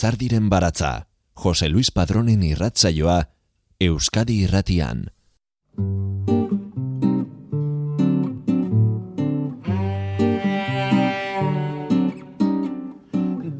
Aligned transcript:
Lizardiren 0.00 0.48
baratza, 0.48 1.08
Jose 1.34 1.68
Luis 1.68 1.90
Padronen 1.92 2.40
irratzaioa, 2.42 3.28
Euskadi 3.78 4.38
irratian. 4.46 5.02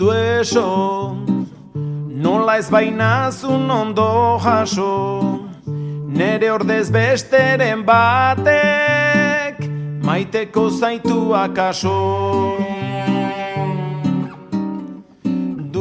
Dueso, 0.01 0.65
nola 2.25 2.57
ez 2.57 2.71
bainazun 2.73 3.69
ondo 3.69 4.41
jaso, 4.41 4.97
nere 6.09 6.49
ordez 6.57 6.89
besteren 6.89 7.85
batek, 7.85 9.61
maiteko 10.09 10.71
zaitu 10.71 11.21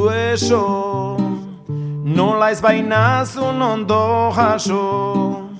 Dueso, 0.00 1.16
nola 2.04 2.50
ez 2.50 2.60
bainazun 2.60 3.62
ondo 3.62 4.32
jaso, 4.34 5.50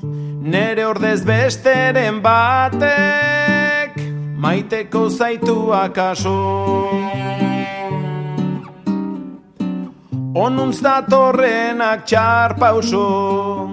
nere 0.41 0.85
ordez 0.87 1.25
besteren 1.25 2.21
batek, 2.23 3.97
maiteko 4.37 5.11
zaitu 5.11 5.73
akaso. 5.73 6.91
Onuntz 10.33 10.81
datorrenak 10.81 12.07
txar 12.07 12.57
pauso, 12.57 13.69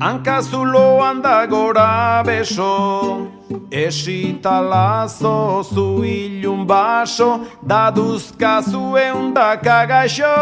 hankazuloan 0.00 1.20
da 1.20 1.46
gora 1.46 2.22
beso, 2.24 3.35
esita 3.70 4.60
lazo 4.60 5.62
zu 5.62 6.04
ilun 6.04 6.66
baso, 6.66 7.40
daduzka 7.62 8.62
zuen 8.62 9.34
da 9.34 9.56
kagaxo, 9.56 10.34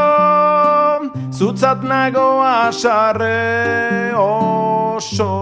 zutzat 1.31 1.83
nago 1.83 2.41
asarre 2.41 4.13
oso. 4.17 5.33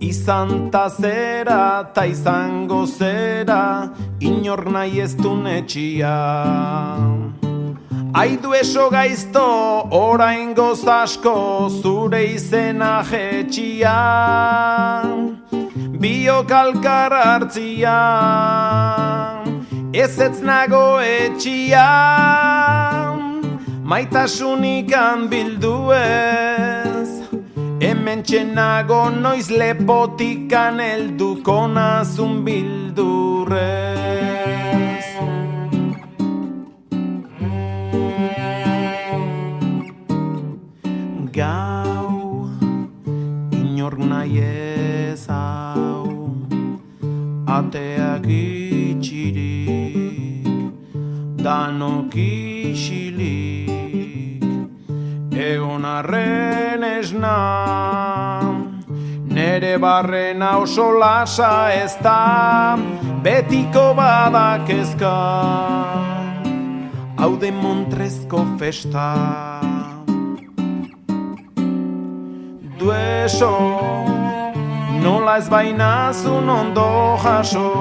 Izan 0.00 0.70
ta 0.70 0.88
zera, 0.88 1.90
ta 1.94 2.06
izango 2.06 2.86
zera, 2.86 3.90
inor 4.20 4.70
nahi 4.70 5.00
ez 5.00 5.14
du 5.14 5.36
netxia. 5.36 7.41
Aidu 8.14 8.52
eso 8.52 8.90
gaizto, 8.90 9.88
orain 9.90 10.54
asko 10.54 11.70
zure 11.80 12.34
izena 12.34 13.02
jetxia. 13.02 13.96
Bio 15.98 16.44
kalkar 16.44 17.12
hartzia, 17.12 17.96
ez 19.94 20.20
ez 20.20 20.42
nago 20.42 21.00
etxia. 21.00 21.88
Maitasunik 23.82 24.92
bildu 25.30 25.92
ez, 25.92 27.08
Hemen 27.80 28.22
txenago 28.22 29.08
noiz 29.08 29.48
lepotikan 29.48 30.80
elduko 30.80 31.66
nazun 31.66 32.44
bildurrez 32.44 34.01
Ateak 47.52 48.24
itxirik, 48.32 49.36
danok 51.44 52.16
isilik. 52.16 53.68
Egon 55.36 55.84
arren 55.84 56.84
esna 56.84 57.36
Nere 59.32 59.76
barrena 59.78 60.58
oso 60.58 60.92
lasa 60.98 61.72
ez 61.72 61.96
da. 62.00 62.76
Betiko 63.22 63.94
badak 63.96 64.68
ezka 64.68 65.12
Haude 67.20 67.50
montrezko 67.52 68.44
festa. 68.58 69.08
Dueso 72.78 74.21
Nola 75.00 75.36
ez 75.38 75.48
bainazun 75.48 76.48
ondo 76.48 77.16
jaso 77.22 77.72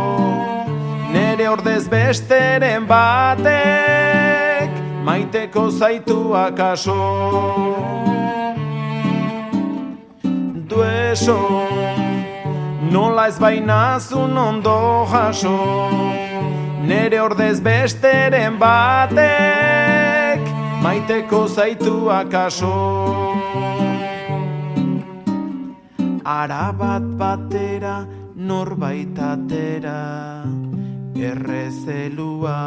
Nere 1.12 1.50
ordez 1.50 1.88
besteren 1.90 2.88
batek 2.88 4.72
Maiteko 5.04 5.70
zaitu 5.72 6.36
akaso 6.36 6.96
Dueso 10.70 11.40
Nola 12.92 13.28
ez 13.28 13.40
bainazun 13.40 14.38
ondo 14.38 15.08
jaso 15.12 15.58
Nere 16.88 17.22
ordez 17.22 17.60
besteren 17.60 18.60
batek 18.60 20.40
Maiteko 20.82 21.48
zaitu 21.48 22.10
akaso 22.10 23.31
Arabat 26.24 27.02
batera 27.18 28.06
norbait 28.36 29.18
atera 29.18 30.46
Errezelua. 31.18 32.60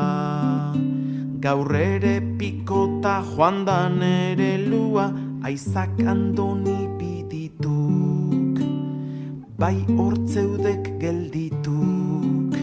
Gaur 1.39 1.75
ere 1.77 2.21
pikota 2.39 3.23
joan 3.23 3.65
da 3.65 3.89
nere 3.89 4.59
lua 4.59 5.13
Aizak 5.45 6.01
andoni 6.03 6.89
bidituk. 6.99 8.59
Bai 9.59 9.85
hortzeudek 9.87 10.99
geldituk 10.99 12.59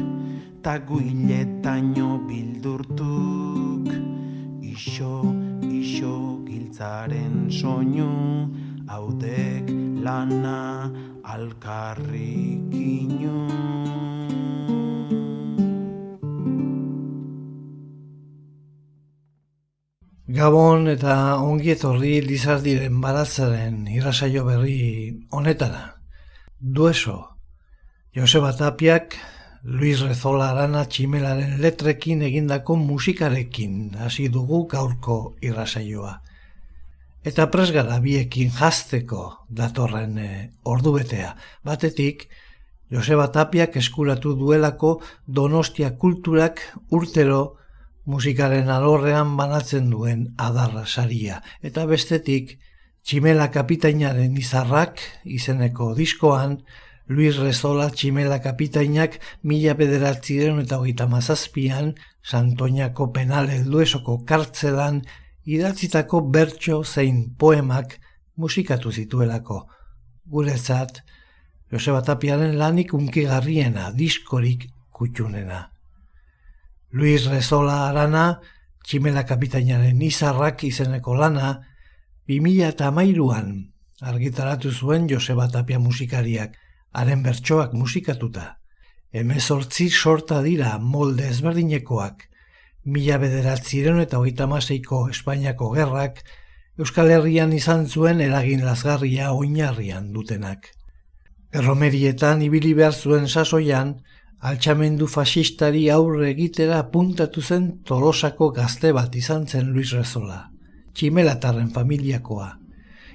Ta 0.62 0.78
guiletaino 0.78 2.20
bildurtuk. 2.28 3.88
Iso, 4.62 5.24
iso 5.66 6.44
giltzaren 6.46 7.48
soinu 7.50 8.52
Haudek 8.92 9.70
lana 10.04 10.81
alkarrik 11.34 12.72
Gabon 20.32 20.88
eta 20.88 21.14
ongi 21.44 21.74
etorri 21.74 22.12
lizardiren 22.24 23.02
baratzaren 23.04 23.82
irrasaio 23.92 24.46
berri 24.46 24.78
honetara. 25.36 25.82
Dueso, 26.78 27.18
Joseba 28.16 28.54
Tapiak, 28.56 29.18
Luis 29.64 30.00
Rezola 30.00 30.48
Arana 30.54 30.86
tximelaren 30.88 31.60
letrekin 31.62 32.24
egindako 32.30 32.78
musikarekin 32.80 33.98
hasi 34.06 34.30
dugu 34.38 34.64
gaurko 34.72 35.18
irrasaioa. 35.42 36.16
Eta 37.22 37.46
presgara 37.54 38.00
biekin 38.02 38.50
jazteko 38.50 39.24
datorren 39.54 40.16
e, 40.18 40.30
ordu 40.66 40.96
betea. 40.96 41.36
Batetik, 41.64 42.26
Joseba 42.92 43.28
Tapiak 43.32 43.78
eskuratu 43.78 44.34
duelako 44.40 44.96
Donostia 45.28 45.92
kulturak 46.02 46.64
urtero 46.90 47.58
musikaren 48.10 48.74
alorrean 48.74 49.38
banatzen 49.38 49.92
duen 49.94 50.32
adarra 50.38 50.88
saria. 50.88 51.44
Eta 51.62 51.86
bestetik, 51.86 52.58
Tximela 53.06 53.48
kapitainaren 53.54 54.36
izarrak 54.38 55.00
izeneko 55.26 55.94
diskoan, 55.98 56.60
Luis 57.08 57.38
Rezola 57.38 57.90
Tximela 57.90 58.38
kapitainak 58.42 59.18
mila 59.44 59.74
bederatziren 59.78 60.62
eta 60.62 60.78
hogeita 60.82 61.08
mazazpian, 61.10 61.96
Santoñako 62.22 63.12
penale 63.14 63.64
duesoko 63.66 64.24
kartzelan, 64.26 65.02
idatzitako 65.46 66.22
bertso 66.30 66.84
zein 66.84 67.36
poemak 67.38 67.98
musikatu 68.36 68.92
zituelako. 68.92 69.68
Guretzat, 70.26 71.02
Joseba 71.72 72.02
Tapiaren 72.02 72.58
lanik 72.58 72.94
unkigarriena, 72.94 73.92
diskorik 73.92 74.68
kutxunena. 74.90 75.72
Luis 76.92 77.26
Rezola 77.28 77.88
Arana, 77.90 78.42
Tximela 78.84 79.24
Kapitainaren 79.26 80.02
izarrak 80.02 80.64
izeneko 80.68 81.16
lana, 81.16 81.62
2000 82.28 82.68
eta 82.68 82.88
amairuan 82.92 83.54
argitaratu 84.02 84.72
zuen 84.72 85.08
Joseba 85.10 85.48
Tapia 85.48 85.80
musikariak, 85.80 86.58
haren 86.92 87.24
bertsoak 87.24 87.74
musikatuta. 87.74 88.58
Hemezortzi 89.12 89.90
sorta 89.90 90.42
dira 90.42 90.78
molde 90.80 91.28
ezberdinekoak, 91.30 92.31
mila 92.86 93.18
bederatziren 93.22 94.00
eta 94.02 94.20
hogeita 94.20 94.48
maseiko 94.48 95.08
Espainiako 95.10 95.72
gerrak, 95.76 96.24
Euskal 96.80 97.12
Herrian 97.12 97.52
izan 97.54 97.86
zuen 97.88 98.22
eragin 98.22 98.64
lazgarria 98.66 99.34
oinarrian 99.34 100.12
dutenak. 100.14 100.72
Erromerietan 101.52 102.42
ibili 102.42 102.74
behar 102.74 102.96
zuen 102.96 103.28
sasoian, 103.28 103.98
altxamendu 104.40 105.06
fasistari 105.08 105.90
aurre 105.94 106.32
egitera 106.32 106.80
puntatu 106.94 107.42
zen 107.42 107.68
tolosako 107.86 108.50
gazte 108.56 108.94
bat 108.98 109.16
izan 109.16 109.46
zen 109.48 109.70
Luis 109.76 109.92
Rezola, 109.94 110.48
tximelatarren 110.94 111.70
familiakoa. 111.76 112.50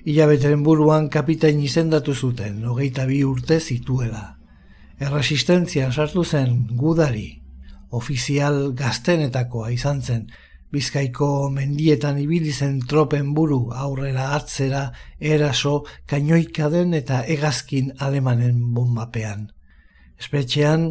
Ilabeteren 0.07 0.63
buruan 0.63 1.09
kapitain 1.09 1.59
izendatu 1.59 2.15
zuten, 2.15 2.63
hogeita 2.65 3.07
bi 3.07 3.25
urte 3.25 3.59
zituela. 3.59 4.37
Erresistentzian 5.01 5.91
sartu 5.93 6.23
zen 6.25 6.69
gudari, 6.79 7.41
ofizial 7.91 8.73
gaztenetakoa 8.75 9.71
izan 9.71 10.03
zen, 10.03 10.27
Bizkaiko 10.77 11.49
mendietan 11.55 12.19
ibili 12.19 12.51
zen 12.53 12.81
tropen 12.91 13.29
buru 13.35 13.71
aurrera 13.73 14.33
atzera 14.35 14.81
eraso 15.35 15.85
kainoikaden 16.11 16.95
eta 16.99 17.21
hegazkin 17.23 17.93
alemanen 18.03 18.59
bombapean. 18.75 19.47
Espetxean, 20.19 20.89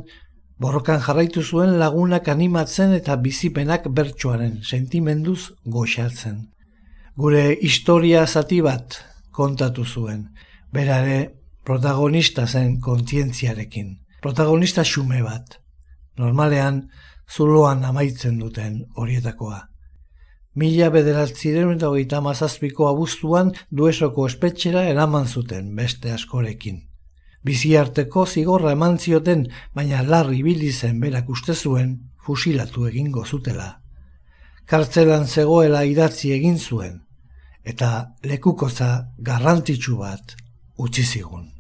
borrokan 0.58 1.02
jarraitu 1.04 1.44
zuen 1.44 1.76
lagunak 1.82 2.30
animatzen 2.32 2.96
eta 2.96 3.18
bizipenak 3.26 3.90
bertsuaren 3.98 4.62
sentimenduz 4.64 5.52
goxatzen. 5.66 6.40
Gure 7.20 7.44
historia 7.70 8.26
zati 8.28 8.62
bat 8.62 9.02
kontatu 9.36 9.84
zuen, 9.84 10.30
berare 10.72 11.20
protagonista 11.68 12.48
zen 12.48 12.80
kontzientziarekin, 12.80 13.94
protagonista 14.22 14.88
xume 14.88 15.22
bat. 15.24 15.60
Normalean, 16.18 16.90
zuloan 17.30 17.84
amaitzen 17.84 18.40
duten 18.40 18.84
horietakoa. 18.96 19.62
Mila 20.56 20.90
bederatziren 20.90 21.74
eta 21.74 21.90
hogeita 21.92 22.22
mazazpiko 22.24 22.88
abuztuan 22.88 23.52
duesoko 23.72 24.28
espetxera 24.30 24.86
eraman 24.88 25.28
zuten 25.28 25.74
beste 25.76 26.14
askorekin. 26.16 26.78
Bizi 27.46 27.76
arteko 27.78 28.26
zigorra 28.26 28.72
eman 28.72 28.98
zioten, 28.98 29.44
baina 29.76 30.02
larri 30.04 30.42
bilizen 30.44 31.02
berak 31.04 31.30
uste 31.30 31.54
zuen 31.54 31.92
fusilatu 32.26 32.88
egingo 32.88 33.26
zutela. 33.26 33.68
Kartzelan 34.66 35.28
zegoela 35.28 35.84
idatzi 35.86 36.32
egin 36.34 36.58
zuen, 36.58 37.02
eta 37.64 37.92
lekukoza 38.24 38.92
garrantzitsu 39.20 40.00
bat 40.02 40.38
utzi 40.88 41.04
zigun. 41.04 41.52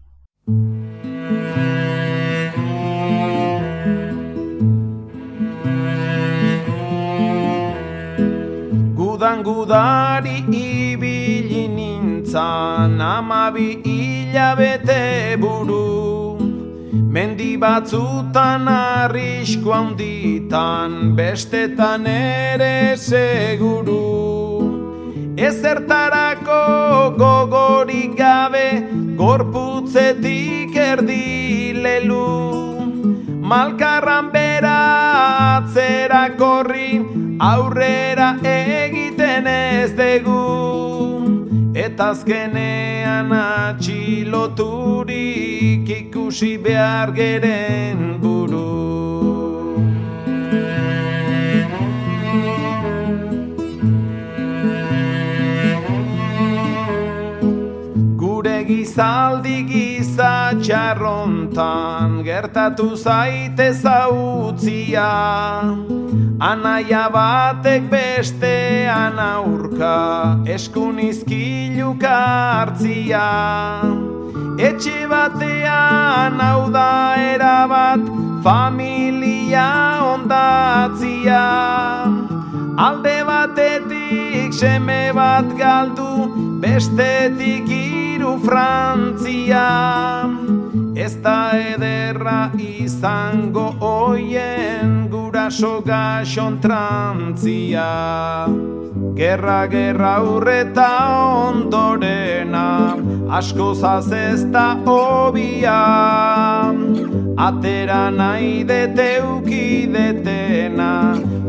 Gudan 9.26 9.42
gudari 9.42 10.46
ibili 10.54 11.66
nintzan 11.66 13.02
amabi 13.02 13.82
hilabete 13.82 15.34
buru. 15.42 16.38
Mendi 16.94 17.58
batzutan 17.58 18.70
arrisko 18.70 19.74
handitan 19.74 21.18
bestetan 21.18 22.06
ere 22.06 22.94
seguru. 22.94 24.06
Ezertarako 25.34 26.62
gogorik 27.18 28.14
gabe 28.14 28.86
gorputzetik 29.18 30.78
erdi 30.78 31.74
lelu. 31.74 32.30
Malkarran 33.42 34.30
bera 34.30 34.78
atzera 35.58 36.30
korri 36.38 37.02
aurrera 37.42 38.30
egiten 38.44 38.75
eta 41.96 42.12
azkenean 42.12 43.32
atxiloturik 43.32 45.88
ikusi 45.96 46.60
behar 46.60 47.16
geren 47.16 48.20
buru. 48.20 48.68
Gure 58.20 58.68
gizaldi 58.68 59.64
gizatxarrontan 60.16 62.24
gertatu 62.24 62.96
zaite 62.96 63.74
zautzia 63.74 65.12
Anaia 66.40 67.10
batek 67.12 67.90
bestean 67.92 69.20
aurka 69.20 70.40
eskun 70.48 71.00
izkiluka 71.00 72.16
hartzia. 72.56 73.82
Etxe 74.60 75.08
batean 75.12 76.40
hau 76.40 76.72
da 76.72 77.16
erabat 77.20 78.00
familia 78.44 80.00
ondatzia 80.14 81.44
Alde 82.88 83.24
batetik 83.28 84.54
seme 84.54 85.12
bat 85.16 85.46
galdu 85.60 86.30
bestetik 86.64 87.66
iru 88.16 88.38
frantzia 88.44 89.68
Ez 90.96 91.14
da 91.24 91.52
ederra 91.60 92.52
izango 92.58 93.66
oien 93.84 95.08
guraso 95.12 95.82
gaxon 95.86 96.60
trantzia 96.64 97.90
Gerra, 99.16 99.60
gerra 99.72 100.16
urreta 100.24 100.90
ondorena 101.50 102.96
Asko 103.36 103.74
zaz 103.76 104.08
da 104.52 104.68
obia. 104.86 105.82
Atera 107.48 108.10
nahi 108.12 108.64
dete 108.64 109.10
ukidetena 109.24 110.92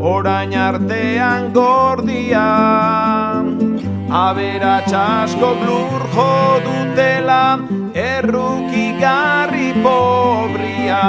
Orain 0.00 0.54
artean 0.54 1.52
gordia 1.52 2.46
Abera 4.08 4.82
txasko 4.86 5.48
blur 5.60 6.02
dutela 6.64 7.58
Erruki 7.92 9.00
garri 9.00 9.72
pobria. 9.82 11.02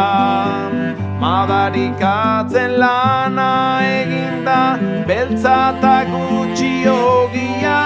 Madarikatzen 1.21 2.79
lana 2.79 3.81
eginda 3.83 4.79
Beltzata 5.07 6.05
gutxi 6.09 6.87
ogia. 6.87 7.81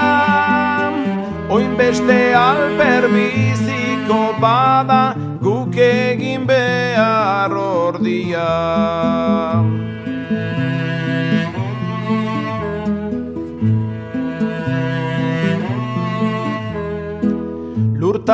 Oin 1.50 1.76
beste 1.76 2.34
alper 2.34 3.10
biziko 3.12 4.40
bada 4.40 5.14
Guk 5.42 5.76
egin 5.76 6.48
behar 6.48 7.52
ordia 7.52 8.50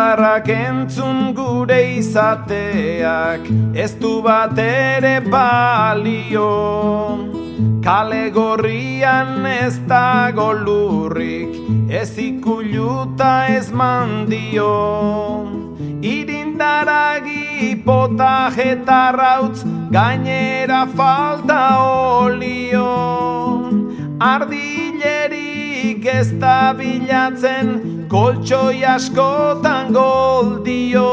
Lurtarrak 0.07 0.47
entzun 0.47 1.33
gure 1.35 1.97
izateak 1.97 3.43
ez 3.75 3.91
du 3.99 4.21
bat 4.21 4.57
ere 4.57 5.19
balio. 5.19 6.47
Kale 7.83 8.29
gorrian 8.31 9.45
ez 9.45 9.77
dago 9.89 10.53
lurrik 10.53 11.91
ez 11.91 12.17
ikuluta 12.17 13.47
ez 13.49 13.69
mandio. 13.71 14.71
Irindaragi 15.99 17.83
potajetarrautz 17.83 19.65
gainera 19.91 20.87
falta 20.95 21.59
olio. 21.83 22.95
Ardilerik 24.21 26.05
ez 26.05 26.31
da 26.39 26.73
bilatzen 26.79 27.96
koltsoi 28.09 28.85
askotan 28.85 29.93
goldio 29.93 31.07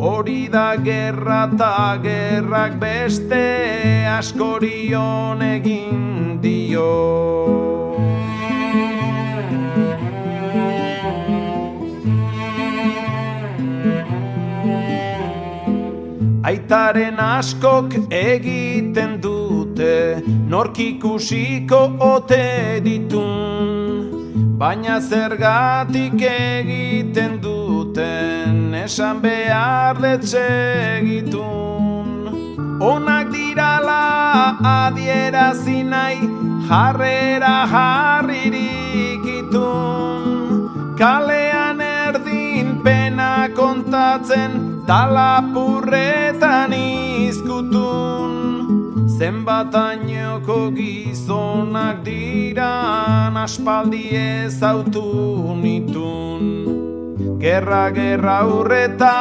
Hori 0.00 0.48
da 0.48 0.76
gerra 0.80 1.42
eta 1.52 1.98
gerrak 2.02 2.78
beste 2.80 4.06
askorion 4.08 5.42
egin 5.44 6.38
dio. 6.40 6.86
Aitaren 16.50 17.20
askok 17.20 17.94
egiten 18.08 19.20
dute 19.20 20.22
Norkikusiko 20.48 21.82
ote 22.08 22.80
ditun 22.84 23.79
Baina 24.60 25.00
zergatik 25.00 26.20
egiten 26.20 27.38
duten 27.40 28.74
esan 28.76 29.22
behar 29.22 29.96
detxegitun 30.02 31.48
Onak 32.90 33.32
dirala 33.32 34.04
adierazi 34.72 35.78
nahi 35.94 36.28
jarrera 36.68 37.56
jarririk 37.72 39.24
itun. 39.38 40.68
Kalean 41.00 41.80
erdin 41.80 42.68
pena 42.84 43.48
kontatzen 43.56 44.84
talapurretan 44.86 46.72
izkutun 46.76 48.19
zenbat 49.20 49.74
ainoko 49.76 50.72
gizonak 50.72 51.98
diran 52.04 53.36
aspaldi 53.36 54.16
ez 54.16 54.62
autu 54.64 55.52
nitun. 55.60 56.46
Gerra, 57.42 57.82
gerra 57.92 58.38
urreta 58.48 59.12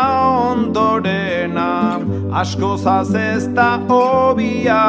ondorena 0.51 1.99
asko 2.31 2.71
ez 3.19 3.45
da 3.53 3.71
obia 3.89 4.83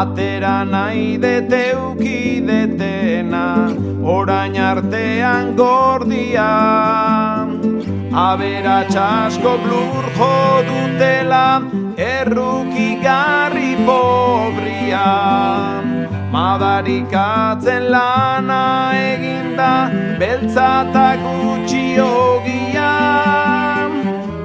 Atera 0.00 0.56
nahi 0.64 1.18
dete 1.18 1.74
ukidetena 1.90 3.46
orain 4.16 4.54
artean 4.70 5.56
gordia 5.56 7.49
Abera 8.12 8.88
txasko 8.90 9.52
blur 9.62 10.06
dutela 10.66 11.62
erruki 11.96 13.00
garri 13.04 13.76
pobria. 13.86 15.06
Madarikatzen 16.32 17.88
lana 17.88 18.90
eginda 18.98 19.92
beltzata 20.18 21.14
gutxi 21.22 22.00
ogia. 22.02 22.90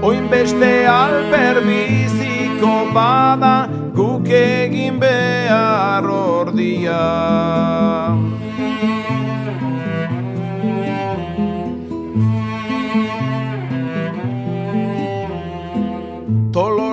Oin 0.04 0.30
beste 0.30 0.86
alperbiziko 0.86 2.94
bada 2.94 3.68
guk 3.96 4.30
egin 4.30 5.00
behar 5.00 6.06
ordia 6.06 7.02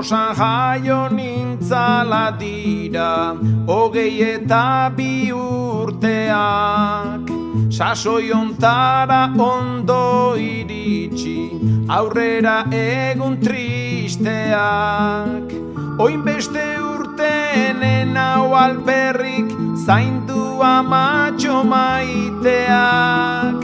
Tolosan 0.03 0.35
jaio 0.35 1.07
nintzala 1.15 2.35
dira 2.37 3.37
Hogei 3.69 4.35
eta 4.35 4.91
bi 4.97 5.31
urteak. 5.31 7.31
Sasoi 7.71 8.33
ontara 8.35 9.31
ondo 9.39 10.35
iritsi 10.35 11.55
Aurrera 11.89 12.65
egun 12.75 13.39
tristeak. 13.39 15.55
Oin 16.03 16.25
beste 16.27 16.83
urtenen 16.83 18.17
hau 18.17 18.55
alperrik 18.59 19.55
Zaindu 19.87 20.59
amatxo 20.67 21.63
maiteak. 21.63 23.55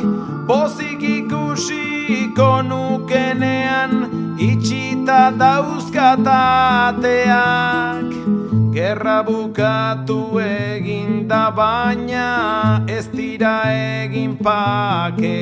Pozik 0.46 1.02
ikusiko 1.58 2.62
nukenean 2.62 3.90
itxita 4.38 5.34
dauzkatateak 5.38 8.06
Gerra 8.72 9.22
bukatu 9.26 10.38
egin 10.38 11.26
da 11.28 11.50
baina 11.50 12.84
ez 12.86 13.08
dira 13.10 13.62
egin 13.74 14.36
pakeak 14.38 15.38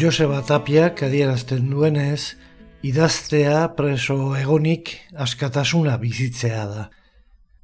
Joseba 0.00 0.38
Tapiak 0.40 1.02
adierazten 1.04 1.66
duenez, 1.68 2.38
idaztea 2.80 3.74
preso 3.76 4.14
egonik 4.38 4.94
askatasuna 5.12 5.98
bizitzea 6.00 6.62
da. 6.70 6.84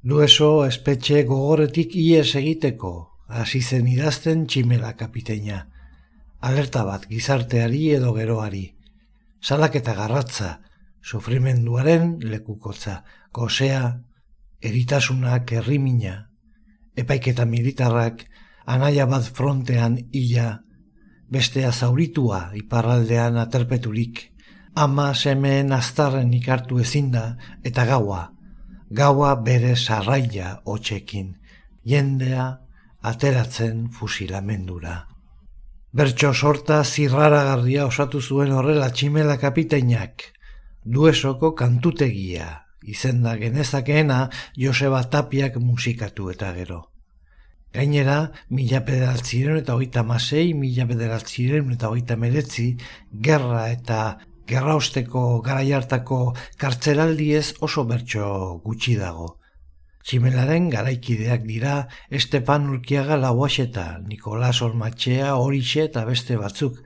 Dueso 0.05 0.49
espetxe 0.67 1.23
gogoretik 1.25 1.95
ies 1.97 2.35
egiteko, 2.37 2.91
hasi 3.25 3.63
zen 3.63 3.87
idazten 3.89 4.43
tximela 4.45 4.91
kapiteina. 4.99 5.63
Alerta 6.45 6.83
bat 6.85 7.07
gizarteari 7.09 7.81
edo 7.95 8.13
geroari. 8.19 8.67
Salaketa 9.41 9.97
garratza, 9.97 10.59
sufrimenduaren 11.01 12.19
lekukotza, 12.21 12.99
gozea, 13.33 13.81
eritasunak 14.61 15.57
errimina, 15.57 16.15
epaiketa 16.93 17.49
militarrak, 17.49 18.27
anaia 18.67 19.09
bat 19.09 19.25
frontean 19.25 19.97
illa, 20.11 20.66
bestea 21.29 21.71
zauritua 21.71 22.51
iparraldean 22.55 23.37
aterpeturik, 23.37 24.31
ama 24.75 25.13
semeen 25.13 25.73
aztarren 25.73 26.31
ikartu 26.33 26.79
ezinda 26.79 27.37
eta 27.65 27.85
gaua, 27.85 28.21
gaua 28.89 29.35
bere 29.35 29.75
sarraia 29.75 30.57
hotxekin, 30.65 31.35
jendea 31.83 32.47
ateratzen 33.01 33.87
fusilamendura. 33.91 35.07
Bertso 35.97 36.33
sorta 36.33 36.83
zirraragarria 36.83 37.85
osatu 37.87 38.21
zuen 38.21 38.51
horrela 38.53 38.91
tximela 38.91 39.37
kapiteinak, 39.41 40.27
duesoko 40.85 41.53
kantutegia, 41.55 42.67
izenda 42.83 43.35
genezakeena 43.39 44.27
Joseba 44.55 45.03
Tapiak 45.03 45.57
musikatu 45.57 46.29
eta 46.31 46.53
gero. 46.53 46.83
Gainera, 47.77 48.31
mila 48.49 48.79
pederatziren 48.87 49.59
eta 49.59 49.75
hogeita 49.75 50.01
masei, 50.01 50.53
mila 50.57 50.87
pederatziren 50.89 51.67
eta 51.75 51.91
hogeita 51.91 52.15
meretzi, 52.17 52.71
gerra 53.27 53.67
eta 53.69 53.99
gerra 54.49 54.77
osteko 54.79 55.21
gara 55.45 55.61
jartako 55.67 56.17
kartzeraldiez 56.63 57.51
oso 57.67 57.83
bertso 57.91 58.29
gutxi 58.63 58.95
dago. 58.97 59.27
Tximelaren 60.07 60.71
garaikideak 60.73 61.45
dira 61.45 61.75
Estepan 62.19 62.65
Urkiaga 62.71 63.19
lauaxeta, 63.21 63.85
Nikolas 64.07 64.55
Ormatxea, 64.65 65.35
Horixe 65.35 65.85
eta 65.89 66.05
beste 66.09 66.39
batzuk, 66.41 66.79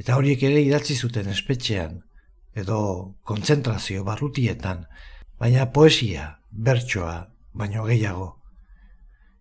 eta 0.00 0.16
horiek 0.16 0.46
ere 0.48 0.62
idatzi 0.62 0.96
zuten 0.96 1.28
espetxean, 1.34 2.00
edo 2.54 2.80
kontzentrazio 3.26 4.06
barrutietan, 4.08 4.86
baina 5.36 5.68
poesia, 5.76 6.30
bertsoa, 6.70 7.18
baino 7.52 7.84
gehiago 7.90 8.35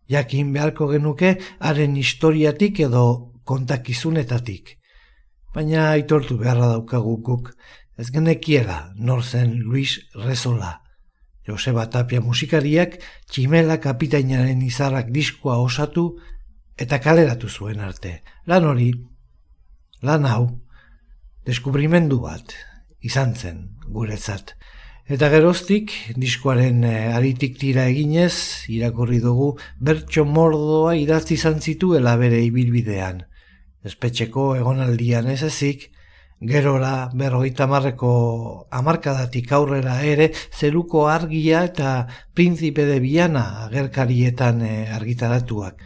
jakin 0.10 0.54
beharko 0.54 0.88
genuke 0.92 1.38
haren 1.60 1.96
historiatik 1.96 2.80
edo 2.80 3.32
kontakizunetatik. 3.44 4.78
Baina 5.54 5.92
aitortu 5.92 6.38
beharra 6.38 6.68
daukagu 6.74 7.18
guk, 7.24 7.54
ez 7.98 8.10
genekiela 8.12 8.92
nor 8.96 9.24
zen 9.24 9.60
Luis 9.64 10.00
Rezola. 10.16 10.82
Joseba 11.46 11.86
Tapia 11.90 12.22
musikariak 12.26 12.98
tximela 13.30 13.78
kapitainaren 13.78 14.64
izarrak 14.66 15.12
diskoa 15.14 15.60
osatu 15.62 16.16
eta 16.78 17.00
kaleratu 17.00 17.50
zuen 17.50 17.80
arte. 17.80 18.22
Lan 18.50 18.66
hori, 18.66 18.90
lan 20.02 20.26
hau, 20.26 20.46
deskubrimendu 21.46 22.20
bat 22.24 22.56
izan 23.06 23.36
zen 23.36 23.62
guretzat. 23.86 24.56
Eta 25.06 25.28
geroztik, 25.30 25.92
diskoaren 26.18 26.80
e, 26.82 26.92
aritik 27.14 27.60
tira 27.62 27.84
eginez, 27.92 28.66
irakurri 28.74 29.20
dugu 29.22 29.52
bertso 29.78 30.24
mordoa 30.26 30.96
idatzi 30.98 31.36
izan 31.36 31.60
zituela 31.62 32.16
bere 32.18 32.40
ibilbidean. 32.42 33.20
Espetxeko 33.86 34.46
egonaldian 34.58 35.28
ez 35.30 35.44
ezik, 35.46 35.92
gerora 36.42 37.12
berroita 37.14 37.68
marreko 37.70 38.14
amarkadatik 38.80 39.54
aurrera 39.54 40.00
ere 40.14 40.32
zeruko 40.34 41.06
argia 41.08 41.62
eta 41.70 41.92
prinzipe 42.34 42.88
de 42.90 42.98
biana 43.04 43.44
agerkarietan 43.68 44.64
e, 44.66 44.74
argitaratuak. 44.90 45.84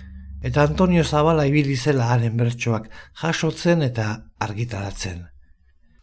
Eta 0.47 0.63
Antonio 0.63 1.03
Zabala 1.03 1.43
ibilizela 1.51 2.07
haren 2.13 2.39
bertsoak 2.39 2.87
jasotzen 3.25 3.83
eta 3.83 4.07
argitaratzen. 4.39 5.27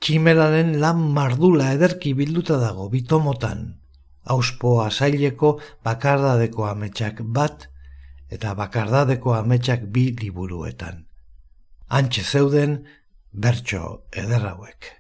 Tximelaren 0.01 0.77
lan 0.81 1.01
mardula 1.17 1.73
ederki 1.77 2.13
bilduta 2.15 2.59
dago 2.61 2.89
bitomotan. 2.93 3.65
Auspoa 4.27 4.91
saileko 4.91 5.57
bakardadeko 5.87 6.67
ametsak 6.69 7.23
bat 7.23 7.69
eta 8.31 8.55
bakardadeko 8.59 9.35
ametsak 9.39 9.87
bi 9.95 10.11
liburuetan. 10.21 11.05
Antxe 11.89 12.23
zeuden 12.23 12.81
bertso 13.33 14.09
ederrauek. 14.13 14.93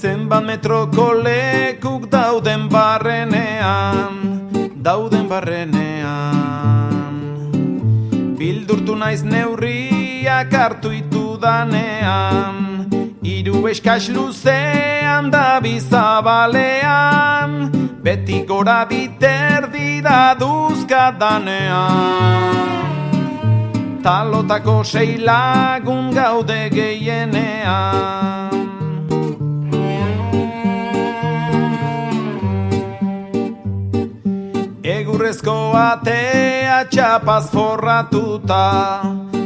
Zenbat 0.00 0.44
metroko 0.44 1.12
lekuk 1.24 2.08
dauden 2.12 2.68
barrenean, 2.72 4.29
dauden 4.80 5.28
barrenean. 5.28 7.16
Bildurtu 8.40 8.96
naiz 8.96 9.22
neurriak 9.22 10.52
hartu 10.56 10.90
itu 10.96 11.36
danean, 11.40 12.88
iru 13.22 13.68
eskaz 13.68 14.08
luzean 14.08 15.30
da 15.30 15.60
bizabalean, 15.60 17.50
beti 18.00 18.44
gora 18.48 18.86
biterdi 18.88 20.00
da 20.00 20.34
duzka 20.40 21.12
danean. 21.20 22.56
Talotako 24.00 24.80
sei 24.84 25.18
lagun 25.20 26.10
gaude 26.16 26.70
gehienean. 26.72 28.59
Egurrezko 35.30 35.70
atea 35.78 36.76
txapaz 36.90 37.52
forratuta, 37.52 38.62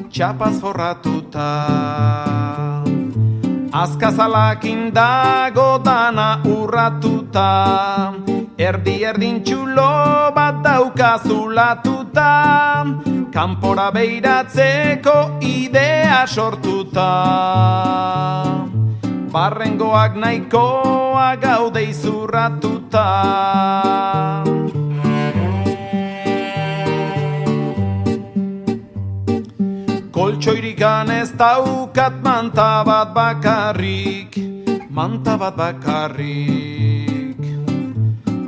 txapaz 0.08 0.54
forratuta. 0.56 1.48
Azkazalakin 3.68 4.88
dago 4.96 5.66
dana 5.84 6.40
urratuta, 6.48 7.50
erdi 8.56 8.96
erdin 9.04 9.42
txulo 9.44 10.32
bat 10.32 10.64
daukazulatuta, 10.64 12.32
kanpora 13.36 13.90
beiratzeko 13.92 15.36
idea 15.44 16.24
sortuta. 16.24 17.10
Barrengoak 19.36 20.16
nahikoa 20.16 21.28
gaude 21.44 21.84
izurratuta. 21.92 23.08
Koltsoirikan 30.44 31.08
ez 31.08 31.32
daukat 31.32 32.20
manta 32.20 32.84
bat 32.84 33.14
bakarrik, 33.16 34.36
manta 34.92 35.38
bat 35.40 35.56
bakarrik. 35.56 37.40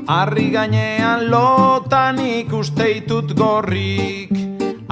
Arri 0.05 0.50
gainean 0.53 1.31
lotan 1.33 2.21
ikusteitut 2.21 3.33
gorrik, 3.33 4.29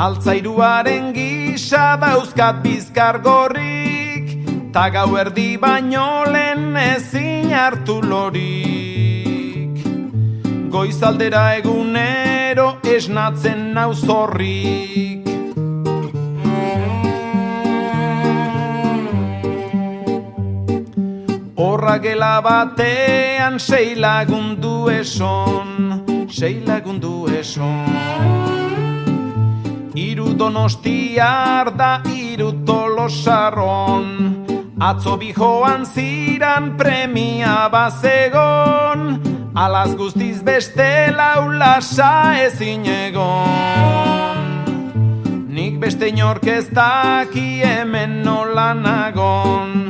altzairuaren 0.01 1.13
gisa 1.13 2.01
dauzkat 2.01 2.65
bizkar 2.65 3.21
gorrik, 3.21 4.41
ta 4.73 4.89
gau 4.89 5.13
erdi 5.21 5.59
baino 5.61 6.25
lehen 6.25 6.73
ezin 6.73 7.53
hartu 7.53 8.01
lorik. 8.01 9.77
Goizaldera 10.73 11.53
egunero 11.61 12.79
esnatzen 12.97 13.75
nau 13.77 13.93
Horra 21.75 21.99
gela 21.99 22.39
batean 22.41 23.59
sei 23.59 23.97
lagundu 23.99 24.87
eson, 24.95 26.05
sei 26.31 26.63
lagundu 26.63 27.27
eson. 27.27 27.91
Iru 29.99 30.37
donostiar 30.39 31.73
da 31.75 31.99
iru 32.15 32.53
tolosarron, 32.63 34.07
atzo 34.79 35.17
bijoan 35.19 35.83
ziran 35.83 36.77
premia 36.79 37.67
bazegon, 37.75 39.19
alaz 39.59 39.97
guztiz 39.99 40.45
beste 40.47 41.11
laulasa 41.11 42.39
ezin 42.45 42.87
egon. 42.87 44.47
Nik 45.51 45.83
beste 45.83 46.15
inork 46.15 46.47
ez 46.47 46.69
daki 46.71 47.67
hemen 47.67 48.23
nola 48.23 48.71
nagon, 48.79 49.84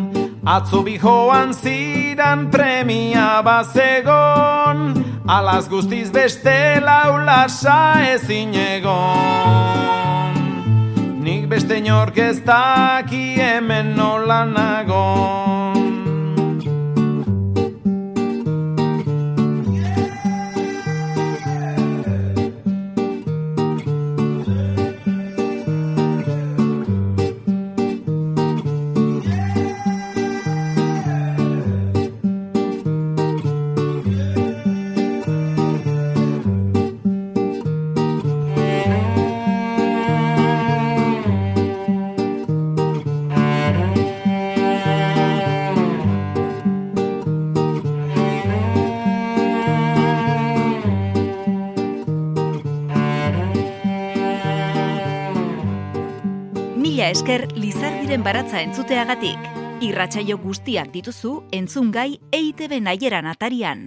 Atzo 0.45 0.83
bijoan 0.85 1.55
ziran 1.57 2.51
premia 2.53 3.41
bazegon, 3.41 4.93
alaz 5.25 5.71
guztiz 5.73 6.11
beste 6.13 6.83
laulasa 6.85 8.13
ezin 8.13 8.53
egon. 8.53 10.37
Nik 11.25 11.49
beste 11.49 11.81
inork 11.81 12.21
ez 12.21 12.45
daki 12.45 13.41
hemen 13.41 13.97
nola 13.97 14.45
nagon. 14.45 15.54
Esker 57.15 57.45
Lizardiren 57.55 58.25
baratza 58.27 58.59
entzuteagatik. 58.59 59.39
Irratsaio 59.87 60.35
guztiak 60.43 60.89
dituzu 60.91 61.35
entzungai 61.55 62.17
EITB 62.35 62.81
naieran 62.83 63.29
atarian. 63.31 63.85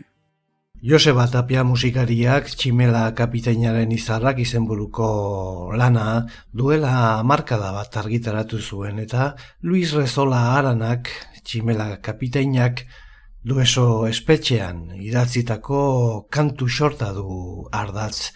Joseba 0.79 1.25
Tapia 1.27 1.65
musikariak 1.67 2.47
tximela 2.53 3.01
kapitainaren 3.17 3.91
izarrak 3.91 4.39
izenburuko 4.45 5.09
lana 5.75 6.05
duela 6.55 7.19
markada 7.27 7.73
bat 7.75 7.99
argitaratu 7.99 8.61
zuen 8.61 9.03
eta 9.03 9.33
Luis 9.59 9.91
Rezola 9.97 10.53
Aranak 10.55 11.11
tximela 11.43 11.97
kapitainak 11.99 12.85
dueso 13.43 14.07
espetxean 14.07 14.93
idatzitako 15.03 15.83
kantu 16.31 16.71
sorta 16.71 17.11
du 17.11 17.67
ardatz. 17.75 18.31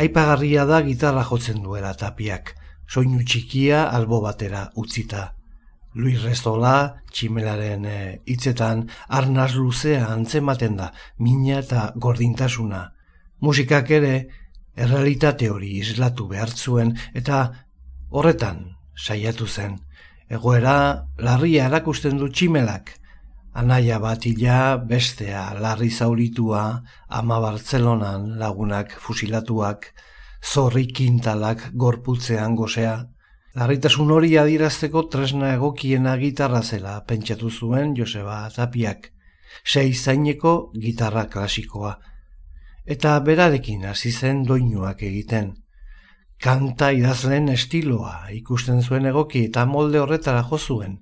Aipagarria 0.00 0.64
da 0.64 0.80
gitarra 0.80 1.28
jotzen 1.28 1.60
duela 1.62 1.92
tapiak, 1.92 2.56
soinu 2.88 3.22
txikia 3.24 3.88
albo 3.88 4.20
batera 4.24 4.70
utzita. 4.76 5.32
Luis 5.94 6.18
Rezola, 6.24 7.00
tximelaren 7.12 7.84
eh, 7.86 8.20
hitzetan, 8.26 8.88
arnaz 9.08 9.54
luzea 9.54 10.08
antzematen 10.10 10.76
da, 10.80 10.90
mina 11.18 11.60
eta 11.60 11.92
gordintasuna. 11.94 12.88
Musikak 13.40 13.92
ere, 13.94 14.14
errealitate 14.74 15.50
hori 15.54 15.76
islatu 15.78 16.26
behartzuen 16.26 16.96
eta 17.14 17.44
horretan 18.10 18.64
saiatu 18.96 19.46
zen. 19.46 19.78
Egoera, 20.30 21.06
larria 21.18 21.68
erakusten 21.70 22.18
du 22.18 22.30
tximelak, 22.32 22.90
anaia 23.54 24.00
bat 24.02 24.26
ila 24.26 24.76
bestea 24.90 25.44
larri 25.60 25.90
zauritua, 25.90 26.64
ama 27.08 27.38
Bartzelonan 27.40 28.34
lagunak 28.40 28.96
fusilatuak, 28.98 29.92
zorri 30.44 30.86
kintalak 30.86 31.70
gorputzean 31.74 32.54
gozea. 32.56 32.94
Larritasun 33.54 34.10
hori 34.10 34.36
adirazteko 34.36 35.04
tresna 35.10 35.52
egokiena 35.54 36.16
gitarra 36.20 36.62
zela 36.62 36.94
pentsatu 37.08 37.50
zuen 37.50 37.94
Joseba 37.96 38.48
Tapiak, 38.54 39.10
sei 39.64 39.94
zaineko 39.94 40.72
gitarra 40.74 41.26
klasikoa. 41.30 41.94
Eta 42.84 43.18
berarekin 43.20 43.86
hasi 43.88 44.12
zen 44.12 44.42
doinuak 44.44 45.02
egiten. 45.02 45.54
Kanta 46.42 46.90
idazlen 46.92 47.48
estiloa 47.48 48.26
ikusten 48.34 48.82
zuen 48.82 49.06
egoki 49.06 49.46
eta 49.48 49.64
molde 49.64 50.00
horretara 50.02 50.42
jo 50.50 50.58
zuen. 50.58 50.98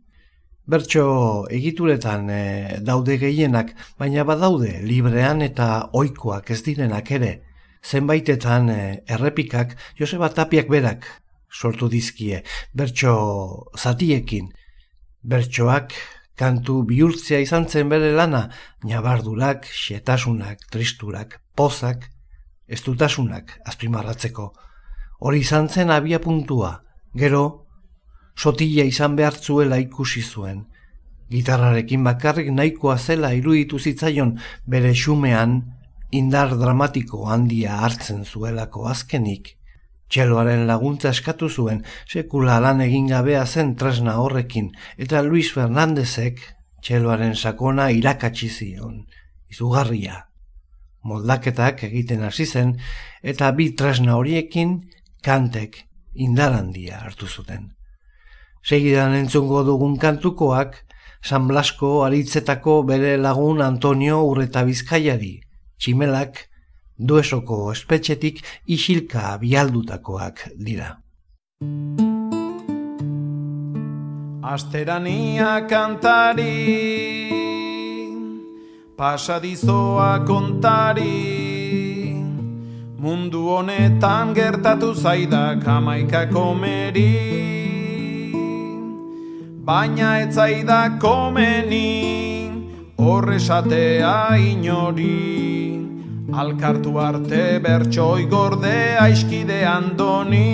Bertso 0.68 1.06
egituretan 1.50 2.28
e, 2.30 2.42
daude 2.86 3.16
gehienak, 3.18 3.72
baina 3.98 4.22
badaude 4.24 4.76
librean 4.84 5.42
eta 5.42 5.88
ohikoak 5.92 6.52
ez 6.54 6.60
direnak 6.68 7.10
ere. 7.10 7.32
Zenbaitetan 7.82 8.68
e, 8.70 8.80
errepikak 9.10 9.76
Joseba 9.98 10.30
Tapiak 10.30 10.70
berak 10.70 11.06
sortu 11.52 11.88
dizkie, 11.88 12.42
bertso 12.74 13.70
zatiekin. 13.76 14.50
Bertsoak 15.22 15.92
kantu 16.38 16.82
bihurtzea 16.88 17.42
izan 17.44 17.68
zen 17.68 17.90
bere 17.92 18.10
lana, 18.16 18.48
nabardurak, 18.88 19.68
xetasunak, 19.68 20.64
tristurak, 20.72 21.40
pozak, 21.54 22.08
estutasunak 22.66 23.58
azpimarratzeko. 23.68 24.52
Hori 25.20 25.42
izan 25.44 25.68
zen 25.68 25.92
abia 25.94 26.18
puntua, 26.18 26.80
gero, 27.14 27.66
sotila 28.34 28.88
izan 28.88 29.14
behartzuela 29.16 29.78
ikusi 29.78 30.22
zuen. 30.22 30.64
Gitarrarekin 31.30 32.02
bakarrik 32.04 32.50
nahikoa 32.50 32.98
zela 32.98 33.32
iruditu 33.36 33.78
zitzaion 33.78 34.34
bere 34.66 34.92
xumean 34.92 35.60
indar 36.12 36.52
dramatiko 36.60 37.26
handia 37.32 37.78
hartzen 37.86 38.24
zuelako 38.24 38.86
azkenik, 38.90 39.54
txeloaren 40.12 40.66
laguntza 40.68 41.10
eskatu 41.16 41.48
zuen 41.48 41.80
sekula 42.04 42.58
lan 42.60 42.82
egin 42.84 43.06
gabea 43.08 43.46
zen 43.46 43.74
tresna 43.80 44.18
horrekin, 44.20 44.68
eta 45.00 45.22
Luis 45.24 45.48
Fernandezek 45.54 46.42
txeloaren 46.84 47.32
sakona 47.34 47.88
irakatsi 47.96 48.48
zion, 48.52 49.06
izugarria. 49.48 50.26
Moldaketak 51.08 51.84
egiten 51.88 52.22
hasi 52.26 52.44
zen, 52.46 52.76
eta 53.22 53.48
bi 53.56 53.70
tresna 53.78 54.18
horiekin 54.18 54.82
kantek 55.24 55.80
indarandia 56.14 57.00
hartu 57.06 57.26
zuten. 57.26 57.70
Segidan 58.62 59.16
entzungo 59.16 59.64
dugun 59.66 59.96
kantukoak, 59.98 60.76
San 61.22 61.48
Blasko 61.48 62.02
aritzetako 62.04 62.82
bere 62.86 63.16
lagun 63.16 63.62
Antonio 63.62 64.20
Urreta 64.26 64.64
Bizkaiari, 64.66 65.40
tximelak 65.82 66.44
duesoko 66.94 67.72
espetxetik 67.72 68.38
isilka 68.70 69.34
bialdutakoak 69.42 70.44
dira. 70.54 70.92
Asterania 74.42 75.66
kantari 75.66 76.52
Pasadizoa 78.96 80.22
kontari 80.26 82.12
Mundu 83.02 83.48
honetan 83.48 84.34
gertatu 84.34 84.92
zaidak 84.94 85.66
amaika 85.66 86.26
komeri 86.30 87.14
Baina 89.64 90.18
ez 90.20 90.34
zaidak 90.34 90.98
komeni 91.00 91.88
Horresatea 92.98 94.36
inori 94.36 95.61
Alkartu 96.32 96.96
arte 96.96 97.60
bertxoi 97.60 98.24
gorde 98.24 98.96
aiskide 98.96 99.68
andoni. 99.68 100.48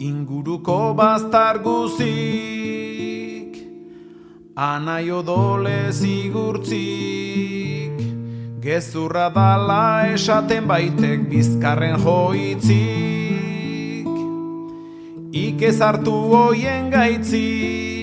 Inguruko 0.00 0.96
baztar 0.96 1.60
guzik 1.60 3.52
Anai 4.56 5.10
odole 5.10 5.92
zigurtzik. 5.92 6.72
Gezurra 8.64 9.28
dala 9.34 10.08
esaten 10.14 10.66
baitek 10.66 11.28
bizkarren 11.28 12.00
joitzik. 12.00 14.08
Ikez 15.44 15.80
hartu 15.82 16.14
hoien 16.32 16.88
gaitzik 16.94 17.93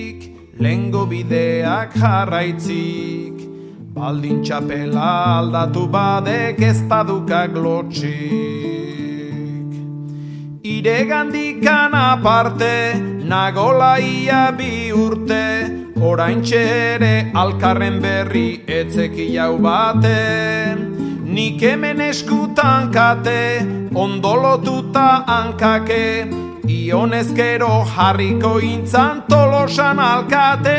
Lengo 0.60 1.06
bideak 1.08 1.94
jarraitzik 1.96 3.38
Baldin 3.94 4.42
txapela 4.44 5.38
aldatu 5.38 5.86
badek 5.88 6.60
ez 6.60 6.82
padukak 6.90 7.56
lotxik 7.56 8.10
Ire 10.62 11.08
gandikan 11.08 11.96
aparte 11.96 13.00
Nagola 13.24 13.96
ia 13.96 14.52
bi 14.52 14.92
urte 14.92 15.72
Orain 16.02 16.42
txere 16.44 17.32
alkarren 17.32 18.00
berri 18.02 18.60
etzeki 18.68 19.32
jau 19.32 19.56
bate 19.56 20.76
Nik 21.32 21.64
hemen 21.64 22.00
eskutan 22.10 22.92
kate 22.92 23.64
Ondolotuta 23.96 25.24
hankake 25.24 26.51
Ionezkero 26.62 27.84
jarriko 27.90 28.60
intzan 28.62 29.24
tolosan 29.26 29.98
alkate. 29.98 30.78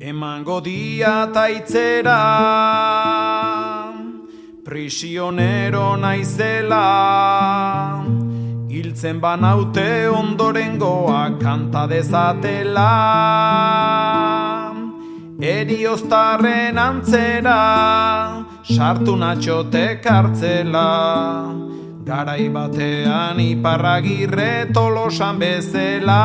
Emango 0.00 0.60
dia 0.60 1.30
taitzera 1.32 2.20
Prisionero 4.64 5.96
naizela. 5.96 6.84
Hiltzen 8.68 9.20
banaute 9.20 10.08
ondorengoa 10.08 11.40
kanta 11.40 11.86
dezatela. 11.88 12.92
Erioztarren 15.40 16.78
antzera 16.78 17.60
Sartu 18.64 19.16
natxotek 19.16 20.06
hartzela 20.06 21.63
Garai 22.04 22.52
batean 22.52 23.40
iparragirre 23.40 24.68
tolosan 24.76 25.40
bezela 25.40 26.20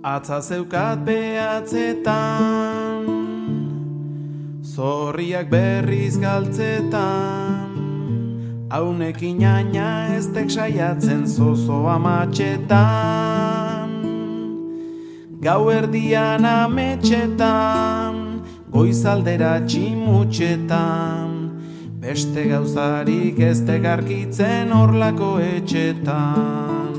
Atza 0.00 0.40
zeukat 0.40 1.04
behatzetan 1.04 3.04
Zorriak 4.64 5.52
berriz 5.52 6.16
galtzetan. 6.16 7.76
Haunekin 8.72 9.44
aina 9.44 10.16
ez 10.16 10.32
tek 10.32 10.48
saiatzen 10.48 11.28
zozo 11.28 11.84
amatxetan 11.92 13.92
Gau 15.44 15.68
erdian 15.68 16.48
ametxetan 16.48 18.21
Goizaldera 18.72 19.58
tximutxetan. 19.68 21.32
Beste 22.00 22.46
gauzarik 22.48 23.36
ez 23.44 23.58
tegarkitzen 23.68 24.72
orlako 24.72 25.34
etxetan. 25.44 26.94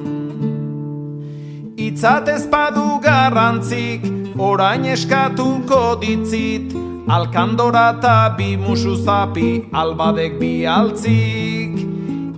Itzatez 1.73 2.43
badu 2.51 2.99
garrantzik, 3.01 4.05
orain 4.37 4.85
eskatuko 4.85 5.79
ditzit, 6.03 6.75
alkandora 7.09 7.87
eta 7.97 8.35
bi 8.37 8.53
musu 8.55 8.93
albadek 9.73 10.37
bi 10.39 10.67
altzik. 10.67 11.73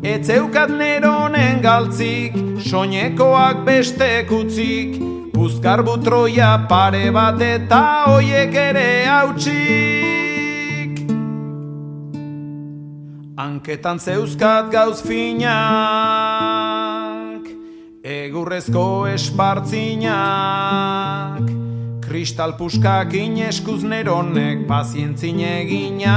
Etzeukat 0.01 0.69
neronen 0.69 1.61
galtzik, 1.61 2.31
soinekoak 2.63 3.65
beste 3.65 4.25
kutzik, 4.29 5.14
buzkar 5.45 5.85
butroia 5.85 6.65
pare 6.65 7.13
bat 7.13 7.37
eta 7.37 8.09
hoiek 8.09 8.49
ere 8.57 9.05
hautsik. 9.05 11.05
Anketan 13.37 14.01
zeuzkat 14.01 14.73
gauz 14.73 15.05
finak, 15.05 15.45
egurrezko 18.15 19.05
espartzinak, 19.11 21.45
kristal 22.07 22.57
puskak 22.57 23.13
ineskuz 23.13 23.85
neronek 23.85 24.65
pazientzin 24.65 25.45
eginak, 25.51 26.09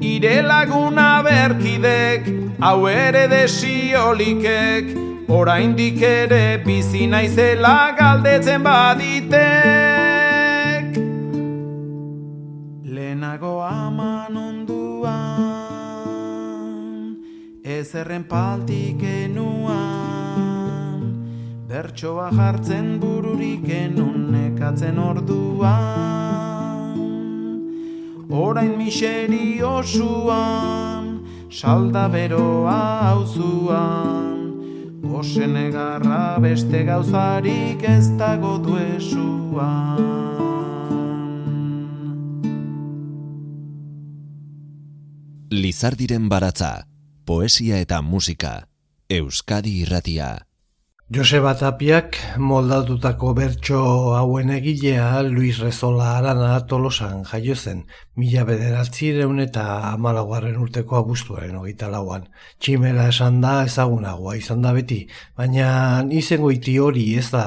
Ire 0.00 0.40
laguna 0.40 1.20
berkidek, 1.22 2.24
hau 2.60 2.88
ere 2.88 3.28
desiolikek, 3.28 5.07
oraindik 5.28 6.02
ere 6.02 6.62
bizi 6.64 7.06
naizela 7.06 7.94
galdetzen 7.98 8.62
baditek. 8.64 9.38
Lehenago 12.84 13.60
aman 13.62 14.36
onduan, 14.36 15.16
ezerren 17.62 18.24
paltik 18.24 19.02
enuan, 19.02 21.00
Bertsoa 21.68 22.30
jartzen 22.32 22.98
bururik 23.00 23.68
enun 23.68 24.32
nekatzen 24.32 24.98
orduan. 24.98 26.08
Orain 28.30 28.76
miseri 28.78 29.60
Salda 31.50 32.08
beroa 32.12 32.80
hauzuan 33.08 34.37
Osen 35.08 35.56
egarra 35.56 36.38
beste 36.42 36.84
gauzarik 36.84 37.82
ez 37.88 38.10
dago 38.20 38.58
duesuan 38.62 40.18
Lizardiren 45.50 46.28
baratza, 46.28 46.84
poesia 47.24 47.80
eta 47.80 48.02
musika, 48.04 48.68
Euskadi 49.08 49.78
irratia. 49.80 50.47
Joseba 51.08 51.54
Tapiak 51.56 52.18
moldatutako 52.36 53.30
bertso 53.32 53.78
hauen 54.12 54.50
egilea 54.52 55.22
Luis 55.24 55.56
Rezola 55.62 56.10
Arana 56.18 56.50
Tolosan 56.68 57.22
jaio 57.24 57.54
zen, 57.56 57.78
mila 58.20 58.42
bederatzireun 58.44 59.40
eta 59.40 59.64
amalaguaren 59.94 60.58
urteko 60.60 60.98
abuztuaren 60.98 61.56
hogeita 61.56 61.88
lauan. 61.88 62.26
Tximela 62.60 63.06
esan 63.08 63.40
da 63.40 63.54
ezagunagoa 63.64 64.36
izan 64.36 64.60
da 64.66 64.74
beti, 64.76 64.98
baina 65.32 65.70
izango 66.12 66.52
iti 66.52 66.76
hori 66.76 67.06
ez 67.16 67.30
da 67.32 67.46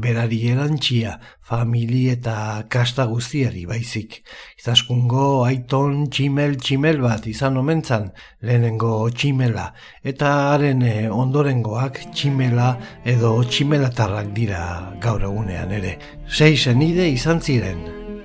berari 0.00 0.40
erantxia, 0.54 1.18
famili 1.44 2.08
eta 2.12 2.64
kasta 2.72 3.04
guztiari 3.10 3.64
baizik. 3.68 4.22
Izaskungo 4.58 5.44
aiton 5.44 6.06
tximel 6.10 6.56
tximel 6.60 7.02
bat 7.04 7.26
izan 7.28 7.58
omentzan 7.60 8.10
lehenengo 8.44 9.08
tximela, 9.10 9.70
eta 10.02 10.30
haren 10.54 10.82
eh, 10.82 11.10
ondorengoak 11.10 12.00
tximela 12.14 12.70
edo 13.04 13.36
tximelatarrak 13.44 14.32
dira 14.36 14.62
gaur 15.04 15.28
egunean 15.28 15.74
ere. 15.80 15.98
Sei 16.28 16.56
zenide 16.56 17.10
izan 17.12 17.44
ziren, 17.44 17.84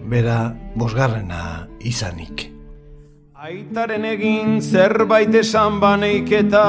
bera 0.09 0.39
bosgarrena 0.79 1.67
izanik. 1.83 2.58
Aitaren 3.39 4.03
egin 4.03 4.57
zerbait 4.59 5.31
esan 5.39 5.77
baneik 5.79 6.27
eta 6.35 6.63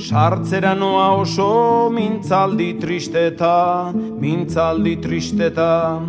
sartzera 0.00 0.70
noa 0.72 1.10
oso 1.18 1.90
mintzaldi 1.92 2.68
tristeta, 2.80 3.92
mintzaldi 3.92 4.94
tristeta. 5.04 6.00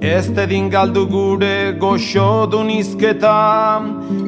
Ez 0.00 0.32
tedin 0.32 0.70
galdu 0.72 1.04
gure 1.12 1.76
goxo 1.82 2.46
dunizketa, 2.54 3.36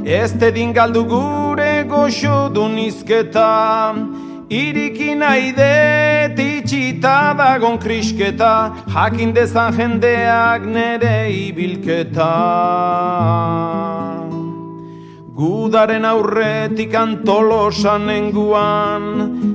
ez 0.05 0.31
tedin 0.37 0.77
galdu 0.77 1.07
gure 1.09 1.73
goxo 1.89 2.51
dunizketa. 2.53 3.49
Iriki 4.51 5.15
nahi 5.17 5.55
det 5.57 6.37
itxita 6.37 7.33
dagon 7.41 7.81
krisketa, 7.81 8.85
jakin 8.93 9.33
dezan 9.33 9.73
jendeak 9.73 10.69
nere 10.77 11.33
ibilketa. 11.33 12.33
Gudaren 15.35 16.05
aurretik 16.07 16.93
antolosan 16.95 18.05
nenguan, 18.07 19.07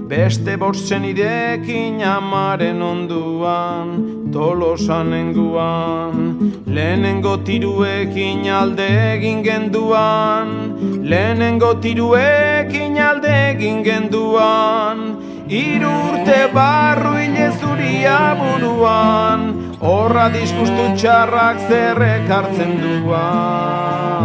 beste 0.10 0.58
bortzen 0.60 1.06
idekin 1.08 2.02
amaren 2.04 2.82
onduan, 2.84 3.94
tolosan 4.34 5.14
nenguan. 5.14 6.18
Lehenengo 6.68 7.38
tiruekin 7.48 8.44
alde 8.52 8.90
egin 9.14 9.40
genduan, 9.46 10.52
lehenengo 11.00 11.72
tiruekin 11.80 13.00
alde 13.00 13.32
egin 13.54 13.80
genduan. 13.88 15.06
Irurte 15.48 16.42
barru 16.54 17.16
zuria 17.62 18.36
buruan, 18.36 19.48
horra 19.80 20.28
diskustu 20.30 20.92
txarrak 21.00 21.58
zerrek 21.70 22.28
hartzen 22.30 22.76
duan. 22.84 24.19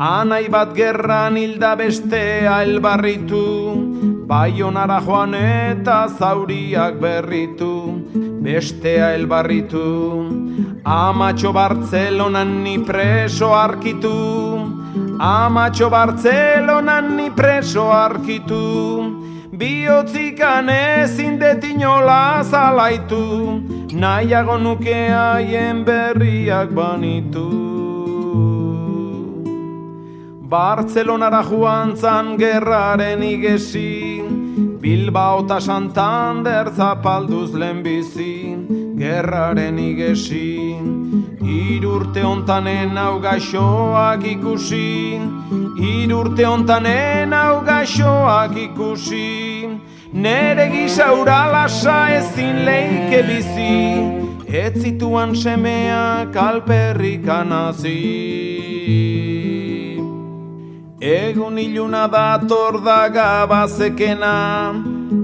Anai 0.00 0.48
bat 0.48 0.72
gerran 0.72 1.36
hilda 1.36 1.74
bestea 1.76 2.62
elbarritu, 2.64 4.24
Baionara 4.24 4.96
joan 5.04 5.34
eta 5.36 6.08
zauriak 6.08 6.96
berritu, 7.02 8.00
bestea 8.40 9.10
elbarritu. 9.12 10.24
Amatxo 10.88 11.52
Bartzelonan 11.52 12.64
ni 12.64 12.78
preso 12.78 13.52
arkitu, 13.52 14.16
Amatxo 15.20 15.90
Bartzelonan 15.90 17.16
ni 17.18 17.28
preso 17.28 17.92
arkitu, 17.92 18.64
Biotzikan 19.52 20.70
ezin 20.70 21.36
detinola 21.36 22.40
zalaitu, 22.40 23.60
Nahiago 23.92 24.56
nuke 24.56 25.10
haien 25.12 25.84
berriak 25.84 26.72
banitu. 26.72 27.79
Bartzelonara 30.50 31.44
joan 31.46 31.92
zan 31.96 32.36
gerraren 32.36 33.22
igesi. 33.22 34.18
Bilbao 34.82 35.44
eta 35.44 35.60
Santander 35.60 36.72
zapalduz 36.74 37.54
lehenbizi. 37.54 38.56
Gerraren 38.98 39.78
igesi. 39.78 40.74
Irurte 41.58 42.24
ontanen 42.26 42.98
hau 42.98 43.20
gaixoak 43.22 44.26
ikusi. 44.32 45.20
Irurte 45.92 46.48
ontanen 46.48 47.32
hau 47.32 47.62
gaixoak 47.70 48.58
ikusi. 48.66 49.68
Nere 50.12 50.66
gisa 50.74 51.12
uralasa 51.14 52.00
ezin 52.18 52.64
leike 52.66 53.22
bizi. 53.30 53.78
Ez 54.50 54.74
zituan 54.82 55.36
semeak 55.38 56.34
alperrik 56.34 57.28
anazi 57.38 59.19
Egun 61.00 61.56
iluna 61.56 62.06
dator 62.12 62.84
da 62.84 63.08
gabazekena 63.08 64.74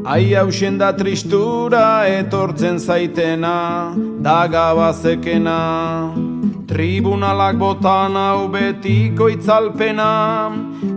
Ai 0.06 0.32
hausen 0.32 0.78
da 0.78 0.96
tristura 0.96 2.08
etortzen 2.08 2.78
zaitena 2.78 3.92
Da 4.24 4.46
gabazekena 4.48 6.14
Tribunalak 6.66 7.58
botan 7.60 8.16
hau 8.16 8.48
betiko 8.48 9.28
itzalpena 9.28 10.48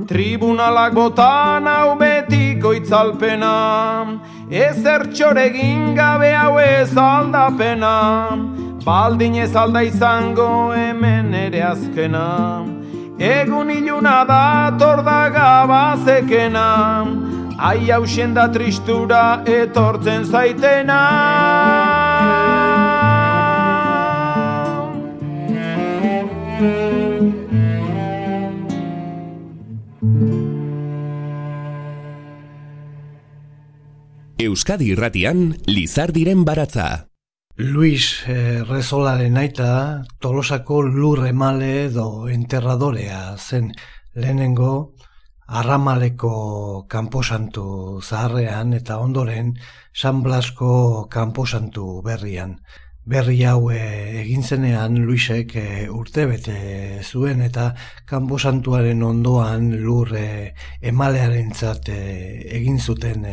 Tribunalak 0.08 0.96
botan 0.96 1.68
hau 1.68 2.00
betiko 2.00 2.72
itzalpena 2.72 3.54
Ezer 4.50 5.10
txoregin 5.12 5.94
gabe 6.00 6.32
hau 6.32 6.58
ez 6.58 6.96
aldapena 6.96 7.96
Baldin 8.88 9.36
ez 9.44 9.54
alda 9.56 9.84
izango 9.84 10.72
hemen 10.72 11.34
ere 11.36 11.68
azkena 11.68 12.79
Egun 13.19 13.69
iluna 13.69 14.23
da 14.23 14.71
torda 14.79 15.27
gabazekena 15.36 16.67
Ai 17.60 17.89
hausen 17.91 18.34
da 18.34 18.47
tristura 18.47 19.43
etortzen 19.43 20.23
zaitena 20.23 20.99
Euskadi 34.39 34.93
irratian, 34.95 35.51
Lizardiren 35.67 36.47
baratza. 36.47 37.09
Luis 37.60 38.24
eh, 38.26 38.63
Rezolaren 38.63 39.36
aita 39.36 40.06
tolosako 40.24 40.78
lurremale 40.82 41.72
edo 41.89 42.30
enterradorea 42.32 43.36
zen 43.36 43.74
lehenengo 44.15 44.93
arramaleko 45.45 46.86
kanposantu 46.88 48.00
zaharrean 48.00 48.72
eta 48.78 49.02
ondoren 49.04 49.58
San 49.91 50.22
Blasko 50.24 51.10
kanposantu 51.12 52.00
berrian. 52.02 52.62
Berri 53.04 53.43
hau 53.43 53.74
eh, 53.76 54.22
egin 54.22 54.48
zenean 54.48 54.95
Luisek 55.04 55.58
eh, 55.60 55.89
urtebete 55.91 57.04
zuen 57.04 57.43
eta 57.43 57.74
kanposantuaren 58.08 59.04
ondoan 59.04 59.67
lur 59.84 60.15
eh, 60.15 60.56
emalearen 60.80 61.52
egin 61.52 62.80
zuten 62.80 63.28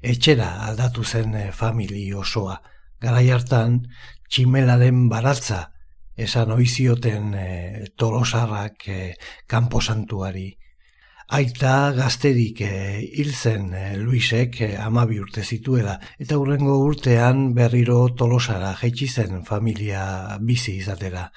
etxera 0.00 0.50
aldatu 0.70 1.04
zen 1.04 1.52
famili 1.52 2.14
osoa 2.14 2.62
garai 3.02 3.28
hartan 3.30 3.82
tximelaren 4.28 5.08
baratza 5.08 5.68
esan 6.18 6.50
oizioten 6.52 7.34
e, 7.34 7.48
tolosarrak 7.96 8.88
e, 8.90 9.02
kanposantuari. 9.46 10.48
Aita 11.38 11.92
gazterik 11.94 12.62
e, 12.64 12.72
hil 13.20 13.30
zen 13.34 13.70
e, 13.76 13.84
Luisek 14.00 14.60
e, 14.66 14.70
amabi 14.82 15.20
urte 15.22 15.44
zituela, 15.44 15.98
eta 16.18 16.38
hurrengo 16.40 16.78
urtean 16.82 17.52
berriro 17.54 18.00
tolosara 18.18 18.74
jaitsi 18.80 19.08
zen 19.08 19.44
familia 19.46 20.02
bizi 20.40 20.78
izatera. 20.82 21.28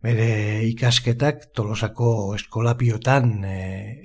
Bere 0.00 0.64
ikasketak 0.64 1.50
tolosako 1.52 2.10
eskolapiotan 2.32 3.42
e, 3.44 3.56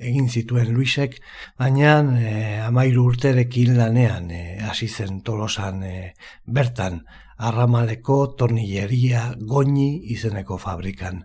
egin 0.10 0.25
zituen 0.27 0.73
Luisek, 0.75 1.21
baina 1.55 1.93
e, 2.19 2.34
amairu 2.65 3.05
urterekin 3.13 3.77
lanean 3.77 4.27
e, 4.27 4.41
hasi 4.60 4.89
zen 4.89 5.21
tolosan 5.23 5.86
e, 5.88 5.93
bertan, 6.58 6.99
arramaleko 7.38 8.17
tornilleria 8.36 9.23
goñi 9.39 10.03
izeneko 10.12 10.58
fabrikan. 10.60 11.23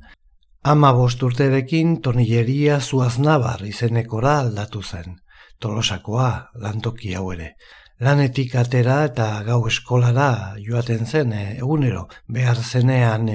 Ama 0.62 0.92
bost 0.94 1.22
urterekin 1.26 1.98
tornilleria 2.00 2.78
zuaznabar 2.80 3.66
izenekora 3.66 4.38
aldatu 4.44 4.85
zen, 4.87 5.18
tolosakoa 5.59 6.30
lantoki 6.62 7.16
hau 7.18 7.33
ere. 7.35 7.56
Lanetik 7.98 8.54
atera 8.54 9.02
eta 9.11 9.28
gau 9.44 9.64
eskolara 9.66 10.54
joaten 10.62 11.06
zen 11.06 11.35
egunero, 11.35 12.06
behar 12.28 12.62
zenean 12.62 13.26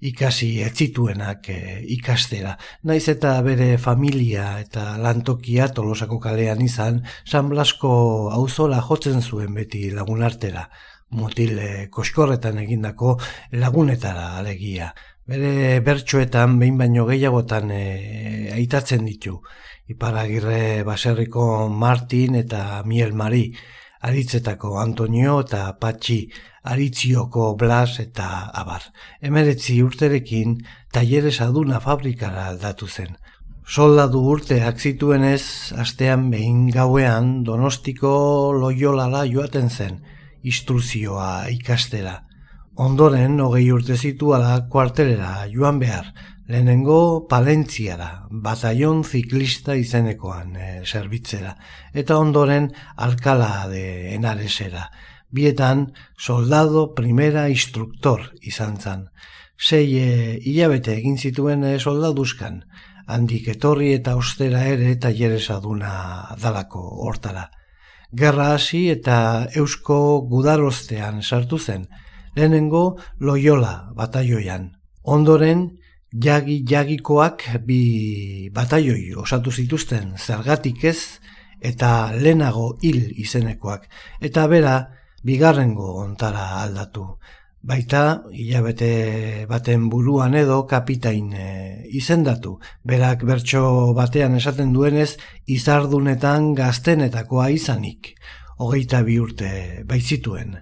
ikasi 0.00 0.62
etzituenak 0.66 1.48
e, 1.50 1.58
ikastera. 1.96 2.56
Naiz 2.84 3.06
eta 3.12 3.34
bere 3.46 3.76
familia 3.78 4.60
eta 4.60 4.96
lantokia 5.02 5.68
tolosako 5.68 6.18
kalean 6.20 6.62
izan, 6.62 7.02
San 7.24 7.48
Blasko 7.48 7.92
auzola 8.32 8.80
jotzen 8.82 9.22
zuen 9.22 9.54
beti 9.54 9.90
lagunartera, 9.90 10.68
motil 11.10 11.58
e, 11.58 11.70
koskorretan 11.90 12.58
egindako 12.64 13.16
lagunetara 13.52 14.36
alegia. 14.38 14.92
Bere 15.26 15.80
bertsoetan 15.82 16.58
behin 16.60 16.76
baino 16.78 17.06
gehiagotan 17.08 17.70
e, 17.74 18.50
aitatzen 18.54 19.06
ditu. 19.06 19.40
Iparagirre 19.90 20.82
baserriko 20.86 21.68
Martin 21.68 22.34
eta 22.38 22.82
Miel 22.86 23.14
Mari, 23.14 23.48
aritzetako 24.06 24.76
Antonio 24.78 25.40
eta 25.42 25.72
Patxi, 25.80 26.20
Aritzioko 26.66 27.54
Blas 27.56 28.00
eta 28.02 28.50
Abar. 28.54 28.82
Emeretzi 29.22 29.78
urterekin 29.82 30.58
talleres 30.92 31.40
aduna 31.40 31.80
fabrikara 31.80 32.48
aldatu 32.50 32.88
zen. 32.88 33.16
Soldadu 33.66 34.20
urteak 34.30 34.78
zituenez, 34.78 35.72
astean 35.78 36.28
behin 36.30 36.68
gauean 36.74 37.42
donostiko 37.44 38.12
loiolala 38.54 39.24
joaten 39.26 39.70
zen, 39.70 39.98
instruzioa 40.42 41.48
ikastera. 41.50 42.20
Ondoren, 42.76 43.40
hogei 43.40 43.70
urte 43.72 43.96
zituala 43.96 44.60
kuartelera 44.70 45.48
joan 45.50 45.80
behar, 45.80 46.12
lehenengo 46.46 47.26
palentziara, 47.30 48.28
bataion 48.30 49.02
ziklista 49.04 49.74
izenekoan 49.74 50.54
e, 50.56 50.82
eta 51.94 52.18
ondoren 52.18 52.70
alkala 52.96 53.66
de 53.68 54.14
enaresera, 54.14 54.90
Bietan, 55.36 55.92
soldado 56.16 56.94
primera 56.94 57.48
instruktor 57.52 58.30
izan 58.40 58.78
zan. 58.80 59.02
Sei 59.56 59.84
e, 60.00 60.06
hilabete 60.40 60.94
egin 60.96 61.18
zituen 61.18 61.64
e, 61.64 61.76
soldaduzkan, 61.78 62.62
handik 63.06 63.50
etorri 63.52 63.92
eta 63.98 64.16
ostera 64.16 64.64
ere 64.64 64.90
eta 64.94 65.12
aduna 65.54 66.34
dalako 66.40 66.80
hortara. 67.04 67.50
Gerra 68.12 68.54
hasi 68.54 68.88
eta 68.90 69.48
eusko 69.54 70.22
gudarostean 70.30 71.22
sartu 71.22 71.58
zen, 71.58 71.86
lehenengo 72.34 72.96
loiola 73.20 73.92
bataioian. 73.94 74.70
Ondoren, 75.02 75.78
jagi 76.12 76.62
jagikoak 76.64 77.44
bi 77.66 78.48
bataioi 78.54 79.12
osatu 79.14 79.50
zituzten 79.50 80.14
zergatik 80.16 80.84
ez 80.84 81.20
eta 81.60 82.12
lehenago 82.12 82.76
hil 82.82 83.12
izenekoak. 83.16 83.88
Eta 84.20 84.46
bera, 84.46 84.76
bigarrengo 85.26 85.88
ontara 86.04 86.46
aldatu. 86.62 87.06
Baita, 87.66 88.00
hilabete 88.30 89.46
baten 89.50 89.88
buruan 89.90 90.36
edo 90.38 90.60
kapitain 90.70 91.32
e, 91.34 91.46
izendatu. 92.00 92.52
Berak 92.86 93.24
bertso 93.26 93.92
batean 93.96 94.36
esaten 94.38 94.70
duenez, 94.76 95.16
izardunetan 95.50 96.52
gaztenetakoa 96.54 97.48
izanik. 97.56 98.12
Hogeita 98.62 99.02
bi 99.08 99.18
urte 99.18 99.50
baitzituen. 99.90 100.54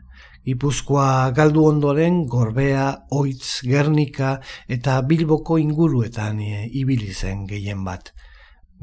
Ipuzkoa 0.49 1.31
galdu 1.37 1.67
ondoren 1.69 2.23
gorbea, 2.33 2.87
oitz, 3.21 3.61
gernika 3.69 4.39
eta 4.69 4.97
bilboko 5.05 5.61
inguruetan 5.61 6.41
e, 6.41 6.69
ibili 6.73 7.13
zen 7.13 7.45
gehien 7.53 7.85
bat. 7.85 8.15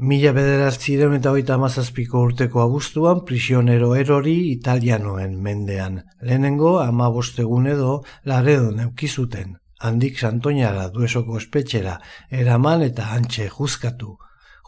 Mila 0.02 0.32
bederatzireun 0.34 1.12
eta 1.14 1.30
oita 1.30 1.54
amazazpiko 1.54 2.20
urteko 2.26 2.58
abuztuan 2.58 3.20
prisionero 3.26 3.92
erori 3.94 4.32
italianoen 4.50 5.36
mendean. 5.44 6.00
Lehenengo 6.18 6.72
ama 6.82 7.06
bostegun 7.14 7.68
edo 7.70 7.92
laredo 8.24 8.72
neukizuten. 8.74 9.52
Handik 9.78 10.18
santoñara 10.18 10.88
duesoko 10.96 11.38
espetxera 11.38 12.00
eraman 12.40 12.82
eta 12.82 13.12
antxe 13.14 13.46
juzkatu. 13.46 14.16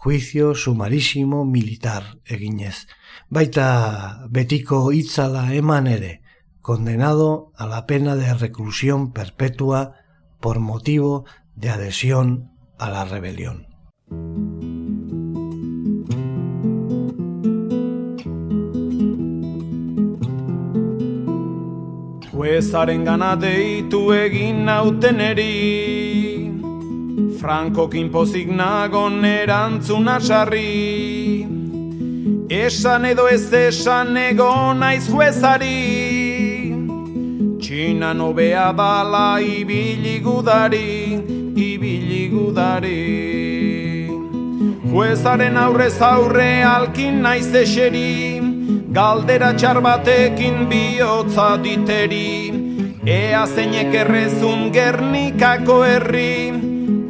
Juizio 0.04 0.54
sumarisimo 0.54 1.42
militar 1.44 2.06
eginez. 2.24 2.86
Baita 3.28 4.28
betiko 4.30 4.92
itzala 4.92 5.48
eman 5.52 5.88
ere. 5.88 6.20
Condenado 6.60 7.50
a 7.56 7.66
la 7.66 7.86
pena 7.86 8.14
de 8.14 8.34
reclusión 8.34 9.12
perpetua 9.12 9.96
por 10.40 10.60
motivo 10.60 11.24
de 11.56 11.70
adhesión 11.70 12.52
a 12.78 12.88
la 12.90 13.04
rebelión. 13.04 13.66
Juezaren 22.44 23.06
gana 23.06 23.32
deitu 23.40 24.12
egin 24.12 24.66
nauten 24.66 25.20
eri 25.26 26.50
Franko 27.40 27.86
kinpozik 27.88 28.50
nagon 28.52 29.24
erantzun 29.24 30.10
asarri 30.14 31.46
Esan 32.52 33.06
edo 33.08 33.24
ez 33.32 33.48
esan 33.48 34.16
ego 34.26 34.50
naiz 34.76 35.08
juezari. 35.08 35.80
Txina 37.64 38.12
nobea 38.12 38.68
dala 38.76 39.40
ibili 39.40 40.20
gudari, 40.20 41.16
ibili 41.56 42.28
gudari. 42.28 43.04
Juezaren 44.92 45.56
aurrez 45.56 45.96
aurre 46.12 46.50
alkin 46.76 47.22
naiz 47.24 47.54
eseri 47.64 48.53
Galdera 48.94 49.50
txar 49.58 49.80
batekin 49.82 50.68
bihotza 50.70 51.56
diteri. 51.58 52.54
Ea 53.02 53.40
zeinek 53.46 53.94
errezun 54.02 54.70
gernikako 54.76 55.78
herri. 55.82 56.54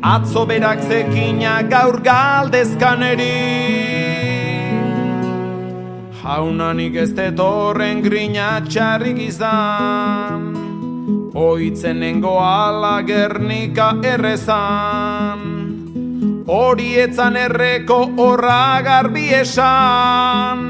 Atzo 0.01 0.47
berak 0.49 0.81
zekina 0.89 1.59
gaur 1.69 2.01
galdezkan 2.07 3.05
eri. 3.11 3.37
Jaunanik 6.23 6.97
ez 7.03 7.11
detorren 7.13 8.01
grina 8.01 8.49
txarrik 8.65 9.19
izan 9.27 10.47
Oitzen 11.37 12.01
nengo 12.01 12.39
ala 12.41 13.03
gernika 13.05 13.91
errezan. 14.15 15.45
Horietzan 16.49 17.37
erreko 17.37 18.01
horra 18.17 18.81
garbi 18.89 19.27
esan 19.43 20.64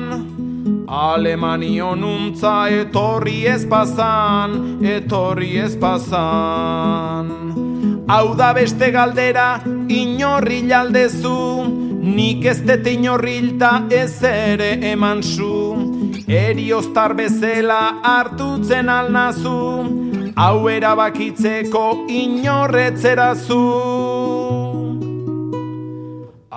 Alemanio 1.05 1.95
nuntza 1.95 2.69
etorri 2.73 3.45
ez 3.47 3.67
pasan, 3.69 4.55
etorri 4.81 5.59
ez 5.61 5.75
pasan. 5.77 7.27
Hau 8.09 8.33
da 8.39 8.53
beste 8.57 8.89
galdera 8.95 9.49
inorri 9.93 10.63
jaldezu, 10.71 11.35
nik 12.17 12.47
ez 12.49 12.57
dete 12.65 12.95
inorrilta 12.97 13.73
ez 13.93 14.23
ere 14.31 14.71
eman 14.93 15.21
zu. 15.21 15.53
Erioztar 16.25 17.13
bezela 17.19 17.81
hartutzen 18.01 18.89
alnazu, 18.89 19.61
hau 20.41 20.69
erabakitzeko 20.73 21.85
inorretzera 22.09 23.35
zu. 23.35 23.61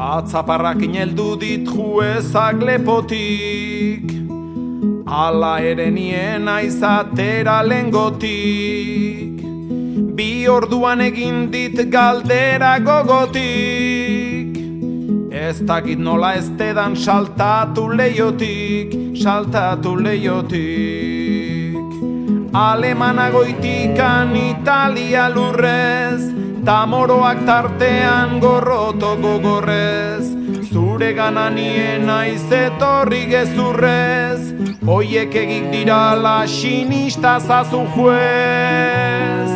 Atzaparrak 0.07 0.87
ineldu 0.87 1.35
dit 1.41 1.67
juezak 1.67 2.63
lepotik, 2.63 4.16
Ala 5.07 5.61
ere 5.63 5.89
nien 5.89 6.47
aizatera 6.51 7.61
lengotik. 7.63 9.39
Bi 10.17 10.47
orduan 10.51 10.99
egin 11.01 11.49
dit 11.51 11.79
galdera 11.89 12.77
gogotik. 12.83 14.57
Ez 15.31 15.61
dakit 15.63 15.99
nola 15.99 16.33
ez 16.35 16.49
tedan 16.59 16.95
saltatu 16.95 17.85
leiotik 17.95 18.95
Saltatu 19.15 19.93
leiotik 19.95 21.77
Alemana 22.53 23.29
goitikan 23.31 24.35
Italia 24.35 25.29
lurrez 25.29 26.33
Tamoroak 26.67 27.45
tartean 27.47 28.41
gorroto 28.41 29.15
gogorrez. 29.21 30.25
Zure 30.67 31.13
gananien 31.15 32.09
aizetorri 32.11 33.23
gezurrez 33.31 34.26
Oiek 34.87 35.33
egik 35.35 35.65
dira 35.67 36.15
la 36.15 36.45
sinista 36.47 37.33
zazu 37.43 37.81
juez. 37.91 39.51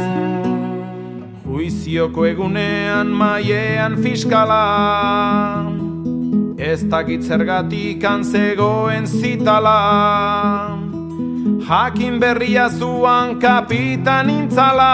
Juizioko 1.45 2.25
egunean 2.27 3.07
maiean 3.15 3.95
fiskala. 4.03 5.63
Ez 6.59 6.83
dakit 6.83 7.23
zergatik 7.23 8.03
antzegoen 8.03 9.07
zitala. 9.07 9.79
Jakin 11.63 12.19
berria 12.19 12.67
zuan 12.69 13.39
kapitan 13.39 14.27
intzala 14.29 14.91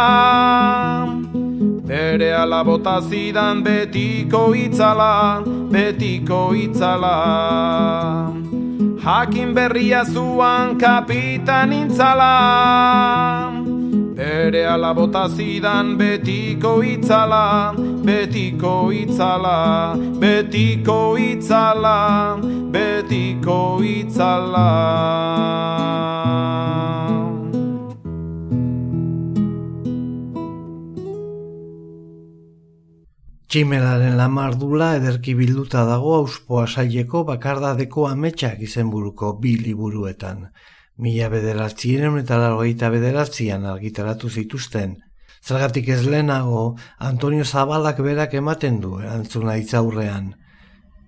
Bere 1.87 2.29
alabota 2.35 2.99
zidan 3.01 3.63
betiko 3.63 4.53
itzala, 4.53 5.41
betiko 5.71 6.53
itzala 6.53 8.46
Jakin 9.07 9.55
berria 9.55 10.03
zuan 10.03 10.75
kapitan 10.75 11.71
intzala 11.71 12.35
Bere 14.17 14.67
alabota 14.67 15.31
zidan 15.31 15.95
betiko 15.95 16.83
itzala, 16.83 17.71
betiko 18.03 18.91
itzala, 18.91 19.95
betiko 20.19 21.15
itzala, 21.15 22.35
betiko 22.67 23.79
itzala. 23.79 24.67
Tximelaren 33.47 34.17
lamardula 34.19 34.89
ederki 34.97 35.33
bilduta 35.39 35.85
dago 35.87 36.15
auspoa 36.17 36.65
saileko 36.67 37.21
bakardadeko 37.29 38.07
ametsak 38.09 38.63
izenburuko 38.65 39.29
bi 39.43 39.53
liburuetan. 39.61 40.41
Mila 40.99 41.29
bederatzien 41.31 42.17
eta 42.19 42.39
largoita 42.41 42.89
bederatzian 42.91 43.63
argitaratu 43.71 44.29
zituzten. 44.29 44.97
Zergatik 45.47 45.87
ez 45.95 46.01
lehenago, 46.03 46.63
Antonio 46.99 47.45
Zabalak 47.45 48.01
berak 48.03 48.33
ematen 48.35 48.81
du 48.83 48.97
erantzuna 48.99 49.55
itzaurrean. 49.61 50.33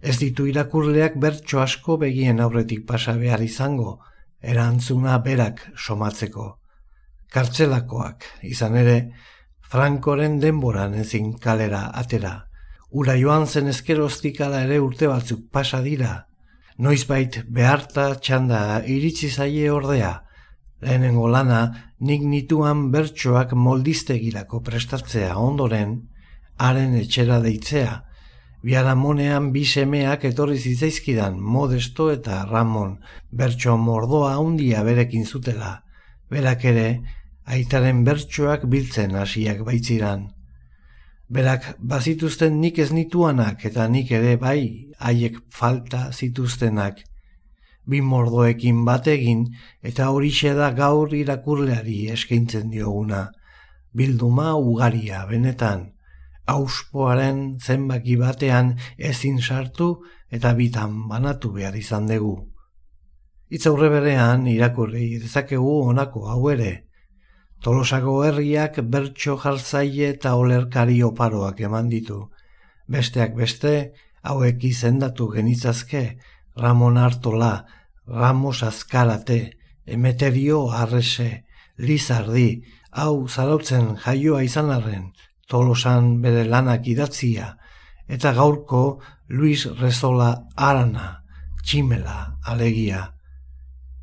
Ez 0.02 0.16
ditu 0.22 0.46
irakurleak 0.48 1.18
bertso 1.20 1.60
asko 1.60 1.98
begien 2.00 2.40
aurretik 2.40 2.86
pasa 2.88 3.18
behar 3.20 3.44
izango, 3.44 3.98
erantzuna 4.40 5.18
berak 5.26 5.66
somatzeko. 5.76 6.48
Kartzelakoak, 7.36 8.24
izan 8.48 8.80
ere, 8.80 8.96
Frankoren 9.70 10.40
denboran 10.42 10.96
ezin 10.98 11.34
kalera 11.38 11.84
atera. 12.02 12.32
Ura 12.90 13.14
joan 13.22 13.46
zen 13.46 13.68
ezkeroztik 13.70 14.40
ere 14.42 14.80
urte 14.82 15.08
batzuk 15.08 15.44
pasa 15.52 15.82
dira. 15.86 16.26
Noizbait 16.80 17.44
beharta 17.46 18.16
txanda 18.16 18.82
iritsi 18.88 19.30
zaie 19.30 19.70
ordea. 19.70 20.24
Lehenengo 20.82 21.28
lana 21.28 21.62
nik 22.00 22.24
nituan 22.24 22.90
bertsoak 22.92 23.54
moldiztegirako 23.54 24.62
prestatzea 24.62 25.38
ondoren, 25.38 26.08
haren 26.58 26.96
etxera 26.96 27.40
deitzea. 27.40 27.92
Biaramonean 28.64 29.52
bi 29.54 29.66
semeak 29.66 30.26
etorri 30.26 30.58
zitzaizkidan 30.58 31.38
Modesto 31.40 32.10
eta 32.12 32.42
Ramon 32.50 32.98
bertso 33.30 33.78
mordoa 33.78 34.34
handia 34.34 34.82
berekin 34.84 35.26
zutela. 35.26 35.84
Berak 36.30 36.66
ere, 36.66 36.90
aitaren 37.50 38.04
bertsoak 38.06 38.66
biltzen 38.70 39.16
hasiak 39.18 39.64
baitziran. 39.66 40.28
Berak 41.30 41.66
bazituzten 41.92 42.60
nik 42.62 42.80
ez 42.80 42.90
nituanak 42.94 43.66
eta 43.70 43.88
nik 43.88 44.12
ere 44.12 44.36
bai 44.42 44.90
haiek 44.98 45.38
falta 45.54 46.10
zituztenak. 46.12 47.04
Bi 47.90 48.02
mordoekin 48.02 48.84
bategin 48.86 49.46
eta 49.82 50.10
horixe 50.14 50.54
da 50.58 50.72
gaur 50.78 51.14
irakurleari 51.14 52.00
eskaintzen 52.16 52.70
dioguna. 52.74 53.28
Bilduma 53.94 54.54
ugaria 54.58 55.24
benetan, 55.30 55.88
auspoaren 56.46 57.58
zenbaki 57.58 58.18
batean 58.18 58.76
ezin 58.98 59.40
sartu 59.42 59.90
eta 60.30 60.54
bitan 60.54 61.08
banatu 61.10 61.54
behar 61.54 61.78
izan 61.78 62.06
dugu. 62.10 62.36
Itzaurre 63.50 63.90
berean 63.90 64.46
irakurri 64.48 65.18
dezakegu 65.24 65.80
honako 65.90 66.28
hau 66.30 66.44
ere, 66.54 66.89
Tolosako 67.60 68.14
herriak 68.24 68.78
bertso 68.88 69.36
jartzaile 69.38 70.14
eta 70.14 70.36
olerkari 70.40 71.02
oparoak 71.04 71.60
eman 71.68 71.90
ditu. 71.92 72.22
Besteak 72.88 73.36
beste, 73.36 73.92
hauek 74.24 74.64
izendatu 74.64 75.28
genitzazke, 75.34 76.04
Ramon 76.56 76.98
Artola, 76.98 77.66
Ramos 78.08 78.64
Azkarate, 78.64 79.58
Emeterio 79.86 80.70
Arrese, 80.72 81.46
Lizardi, 81.78 82.64
hau 82.92 83.28
zarautzen 83.28 83.96
jaioa 84.06 84.44
izan 84.48 84.72
arren, 84.72 85.12
Tolosan 85.50 86.20
bere 86.24 86.46
lanak 86.46 86.88
idatzia, 86.88 87.58
eta 88.08 88.34
gaurko 88.34 89.00
Luis 89.28 89.66
Rezola 89.80 90.48
Arana, 90.56 91.24
Tximela, 91.64 92.38
alegia. 92.46 93.14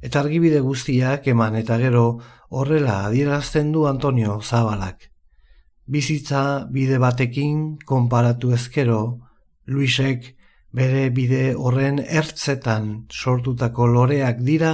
Eta 0.02 0.20
argibide 0.20 0.60
guztiak 0.60 1.26
eman 1.32 1.56
eta 1.56 1.78
gero, 1.82 2.20
horrela 2.56 3.04
adierazten 3.06 3.72
du 3.72 3.86
Antonio 3.86 4.40
Zabalak. 4.40 5.10
Bizitza 5.86 6.42
bide 6.72 6.98
batekin 6.98 7.76
konparatu 7.84 8.52
ezkero, 8.56 9.00
Luisek 9.66 10.30
bere 10.72 11.10
bide 11.18 11.42
horren 11.54 12.00
ertzetan 12.20 12.88
sortutako 13.10 13.86
loreak 13.96 14.40
dira 14.48 14.72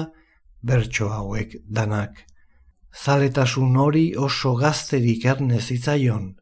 bertso 0.63 1.11
hauek 1.17 1.57
danak. 1.81 2.23
Zaletasun 2.93 3.77
hori 3.77 4.07
oso 4.29 4.55
gazterik 4.63 5.27
ernez 5.35 5.65
itzaion, 5.75 6.33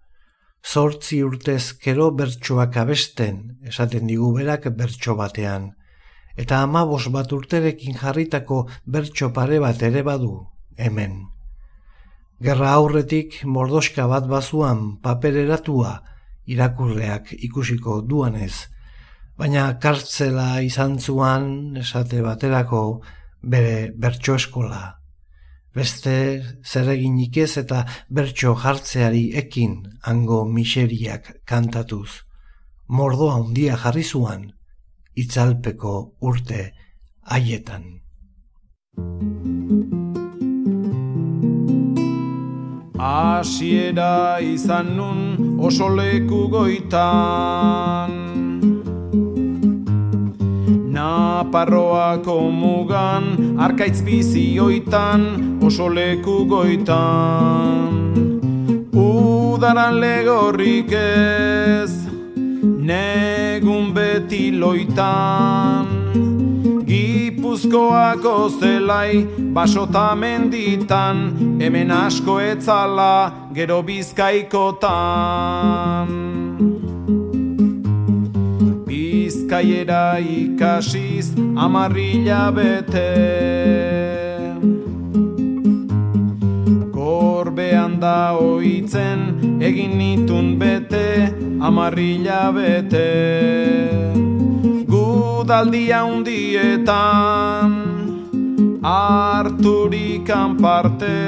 zortzi 0.60 1.22
urtezkero 1.24 2.10
bertsoak 2.20 2.76
abesten, 2.84 3.42
esaten 3.64 4.06
digu 4.10 4.32
berak 4.36 4.68
bertso 4.76 5.16
batean, 5.16 5.70
eta 6.36 6.60
amabos 6.68 7.06
bat 7.14 7.32
urterekin 7.32 7.96
jarritako 7.96 8.66
bertso 8.84 9.32
pare 9.32 9.60
bat 9.62 9.82
ere 9.82 10.02
badu, 10.02 10.34
hemen. 10.80 11.26
Gerra 12.40 12.72
aurretik 12.72 13.42
mordoska 13.44 14.06
bat 14.08 14.28
bazuan 14.28 14.96
papereratua 15.04 15.98
irakurleak 16.48 17.34
ikusiko 17.36 18.00
duanez, 18.00 18.54
baina 19.36 19.66
kartzela 19.82 20.62
izan 20.64 20.98
zuan 20.98 21.76
esate 21.82 22.22
baterako 22.24 22.80
bere 23.42 23.90
bertso 23.96 24.38
eskola. 24.40 24.80
Beste 25.76 26.14
zereginik 26.66 27.36
ez 27.44 27.52
eta 27.60 27.84
bertso 28.08 28.56
jartzeari 28.58 29.30
ekin 29.42 29.76
hango 30.02 30.42
miseriak 30.56 31.30
kantatuz. 31.46 32.24
Mordoa 32.88 33.36
handia 33.38 33.76
jarri 33.78 34.02
zuan, 34.02 34.48
itzalpeko 35.14 35.94
urte 36.32 36.72
haietan. 37.22 37.86
Asiera 43.00 44.36
izan 44.44 44.92
nun 44.92 45.20
oso 45.56 45.88
leku 45.88 46.52
goitan. 46.52 48.12
Naparroako 50.92 52.36
mugan 52.52 53.56
arkaitz 53.56 54.02
bizioitan 54.04 55.24
oso 55.64 55.88
leku 55.88 56.44
goitan. 56.44 58.12
Udaran 58.92 59.96
legorrik 59.96 60.92
ez 60.92 62.04
negun 62.84 63.94
beti 63.96 64.52
loitan 64.52 66.39
Gipuzkoako 67.60 68.48
zelai 68.56 69.26
basota 69.52 70.14
menditan 70.16 71.36
hemen 71.60 71.90
asko 71.90 72.40
etzala 72.40 73.32
gero 73.52 73.82
bizkaikotan. 73.82 74.88
Bizkaiera 78.86 80.18
ikasiz 80.18 81.36
amarrila 81.56 82.50
bete. 82.56 83.12
Gorbean 86.96 88.00
da 88.00 88.32
oitzen 88.40 89.60
egin 89.60 89.98
nitun 89.98 90.58
bete 90.58 91.28
amarrila 91.60 92.52
bete 92.56 93.08
udaldia 95.50 96.06
undietan 96.06 97.72
harturikan 98.86 100.54
parte 100.62 101.18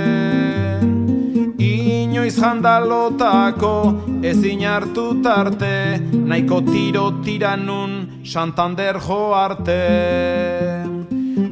inoiz 1.58 2.38
jandalotako 2.38 3.74
ezin 4.22 4.62
hartu 4.62 5.06
tarte. 5.24 5.98
Nahiko 6.30 6.62
tiro 6.70 7.06
tiranun 7.24 8.22
Santander 8.22 9.02
jo 9.02 9.34
arte. 9.34 9.82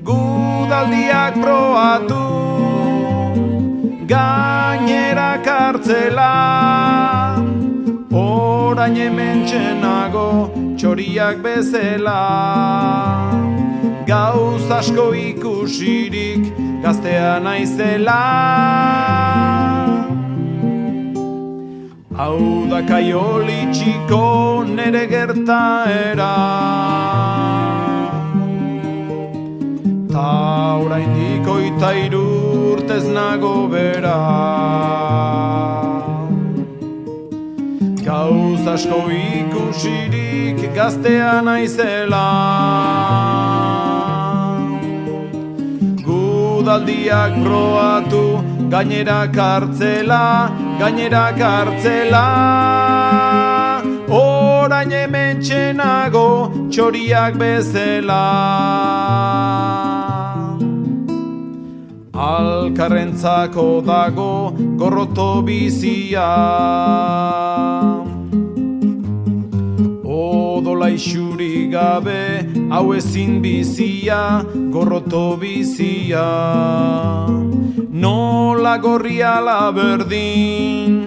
Gudaldiak 0.07 1.43
proatu 1.43 2.25
gainera 4.07 5.43
kartzela 5.43 7.50
orain 8.71 8.95
hemen 8.95 9.41
txenago 9.51 10.27
txoriak 10.79 11.41
bezela 11.45 12.19
gauz 14.11 14.71
asko 14.77 15.07
ikusirik 15.21 16.47
gaztea 16.85 17.33
naizela. 17.47 18.19
Hau 22.21 22.39
da 22.71 22.81
kaioli 22.91 23.61
txiko 23.75 24.25
nere 24.79 25.05
gertaera. 25.15 26.33
Ta 30.15 30.31
orain 30.85 31.15
diko 31.19 31.59
eta 31.71 31.95
irurtez 32.07 33.07
nago 33.19 33.55
bera 33.75 34.19
asko 38.75 39.01
ikusirik 39.23 40.61
gaztea 40.75 41.35
naizela 41.43 42.27
udaldiak 46.61 47.33
proatu 47.43 48.25
gainera 48.71 49.27
kartzela, 49.37 50.25
gainera 50.79 51.25
kartzela. 51.41 52.27
Orain 54.11 54.91
hemen 54.91 55.41
txenago 55.43 56.29
txoriak 56.71 57.39
bezela. 57.41 58.25
Alkarrentzako 62.31 63.69
dago 63.91 64.33
gorroto 64.77 65.31
bizia. 65.47 66.29
Odola 70.91 70.99
isuri 70.99 71.71
gabe 71.71 72.71
hau 72.71 72.95
ezin 72.95 73.41
bizia, 73.41 74.43
gorroto 74.73 75.37
bizia. 75.39 76.27
Nola 77.91 78.77
gorriala 78.79 79.73
berdin, 79.73 81.07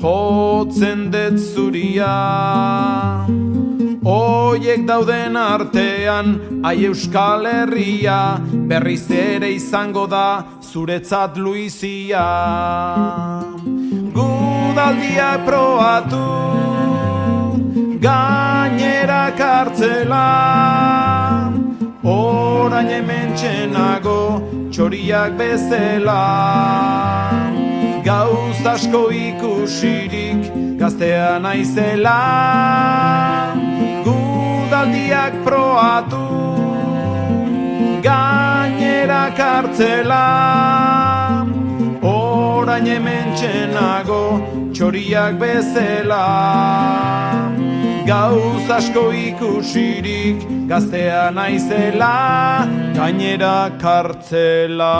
jotzen 0.00 1.10
det 1.10 1.38
zuria. 1.38 3.26
Oiek 4.04 4.86
dauden 4.86 5.36
artean, 5.36 6.62
ai 6.62 6.84
euskal 6.86 7.46
herria, 7.46 8.38
berriz 8.70 9.10
ere 9.10 9.50
izango 9.50 10.06
da, 10.06 10.44
zuretzat 10.62 11.36
luizia. 11.36 12.22
Gudaldiak 14.14 15.42
proatu, 15.44 16.26
gainera 19.06 19.30
kartzela 19.38 20.26
orain 22.02 22.88
hemen 22.90 23.34
txenago 23.38 24.42
txoriak 24.72 25.36
bezela. 25.38 26.22
Gauz 28.04 28.66
asko 28.66 29.10
ikusirik 29.10 30.50
gaztea 30.78 31.38
naizela 31.38 32.18
gudaldiak 34.06 35.34
proatu 35.44 36.26
gainera 38.02 39.24
kartzela. 39.38 40.24
Orain 42.02 42.86
hemen 42.86 43.34
txenago 43.38 44.24
txoriak 44.74 45.38
bezela 45.38 46.24
gauz 48.06 48.70
asko 48.70 49.08
ikusirik 49.10 50.42
gaztea 50.70 51.30
naizela 51.34 52.66
gainera 52.94 53.56
kartzela 53.82 54.92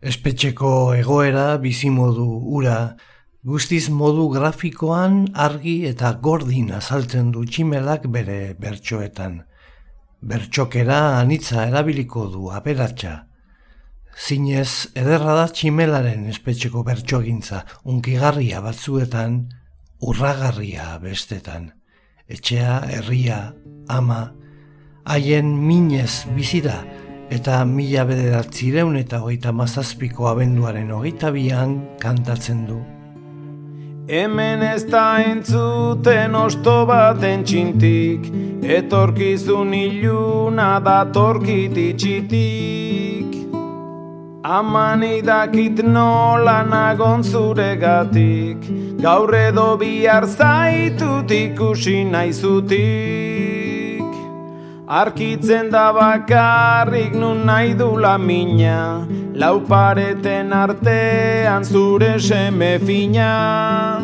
Espetxeko 0.00 0.70
egoera 0.96 1.58
bizimodu 1.64 2.24
ura 2.58 2.78
guztiz 3.44 3.90
modu 3.90 4.30
grafikoan 4.32 5.26
argi 5.48 5.74
eta 5.90 6.14
gordin 6.28 6.72
azaltzen 6.78 7.28
du 7.36 7.44
tximelak 7.44 8.08
bere 8.16 8.40
bertsoetan. 8.64 9.36
Bertxokera 10.22 11.02
anitza 11.20 11.66
erabiliko 11.68 12.26
du 12.32 12.48
aberatsa. 12.60 13.14
Zinez, 14.12 14.92
ederra 14.94 15.34
da 15.38 15.46
tximelaren 15.48 16.26
espetxeko 16.30 16.82
bertxogintza, 16.84 17.64
unkigarria 17.88 18.60
batzuetan, 18.60 19.46
urragarria 20.02 20.98
bestetan. 21.02 21.70
Etxea, 22.28 22.82
herria, 22.92 23.54
ama, 23.88 24.34
haien 25.04 25.48
minez 25.66 26.26
bizida, 26.36 26.82
eta 27.32 27.64
mila 27.64 28.04
bederatzireun 28.08 28.96
eta 29.00 29.20
hogeita 29.24 29.52
mazazpiko 29.56 30.28
abenduaren 30.30 30.90
hogeita 30.92 31.30
bian 31.32 31.78
kantatzen 32.02 32.66
du. 32.68 32.80
Hemen 34.12 34.62
ez 34.66 34.82
da 34.90 35.22
entzuten 35.22 36.34
osto 36.34 36.86
baten 36.86 37.44
txintik, 37.46 38.26
etorkizun 38.78 39.74
iluna 39.78 40.80
da 40.84 40.98
torkititxitik. 41.14 43.21
Aman 44.44 45.02
idakit 45.02 45.84
nola 45.84 46.66
nagon 46.66 47.22
zuregatik. 47.22 48.58
Gaur 49.00 49.30
edo 49.30 49.78
bihar 49.78 50.26
zaitut 50.26 51.30
ikusi 51.30 52.02
naizutik 52.10 54.02
Arkitzen 54.88 55.70
da 55.70 55.92
bakarrik 55.94 57.14
nun 57.14 57.46
nahi 57.46 57.78
du 57.78 57.94
mina. 58.18 59.06
Laupareten 59.32 60.52
artean 60.52 61.62
zure 61.62 62.18
seme 62.18 62.80
fina. 62.80 64.02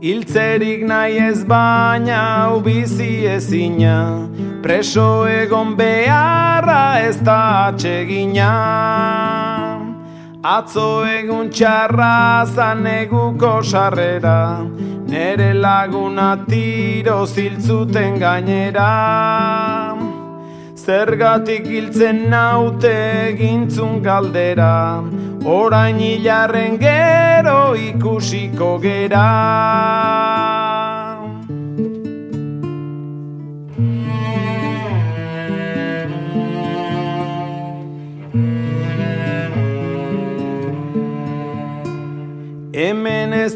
Hiltzerik 0.00 0.86
nahi 0.86 1.18
ez 1.18 1.44
baina 1.44 2.46
hau 2.46 2.60
bizi 2.60 3.26
ezina 3.26 4.30
Preso 4.66 5.28
egon 5.30 5.76
beharra 5.78 6.98
ez 6.98 7.20
da 7.22 7.68
atsegina. 7.68 8.46
Atzo 10.42 11.04
egun 11.06 11.52
txarra 11.54 12.42
zaneguko 12.50 13.52
sarrera. 13.62 14.66
Nere 15.12 15.52
laguna 15.54 16.32
tiro 16.48 17.20
ziltzuten 17.28 18.18
gainera. 18.18 18.90
Zergatik 20.74 21.70
hiltzen 21.70 22.26
naute 22.34 22.96
egintzun 23.30 24.02
galdera. 24.02 24.98
Orain 25.46 26.02
hilarren 26.10 26.74
gero 26.82 27.60
ikusiko 27.86 28.80
gera. 28.82 30.55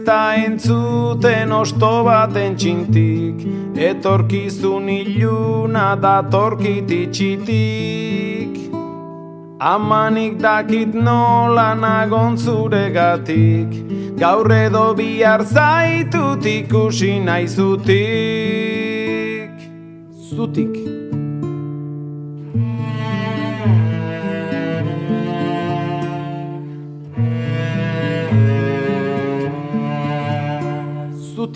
Da 0.06 0.34
entzuten 0.36 1.52
osto 1.52 2.04
baten 2.06 2.56
txintik, 2.56 3.36
etorkizun 3.76 4.88
iluna 4.88 5.96
da 5.96 6.22
torkititxitik. 6.32 8.58
Amanik 9.60 10.38
dakit 10.40 10.94
nola 10.94 11.74
nagon 11.74 12.38
zuregatik. 12.38 13.90
Gaur 14.20 14.52
edo 14.52 14.94
bihar 14.96 15.44
zaitut 15.44 16.44
ikusi 16.44 17.20
nahi 17.24 17.48
zutik 17.48 18.40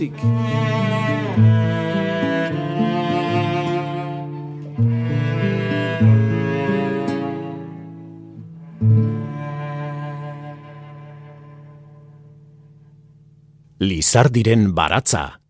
Zutik 0.04 0.20
Lizardiren 13.84 14.74
baratza. 14.74 15.40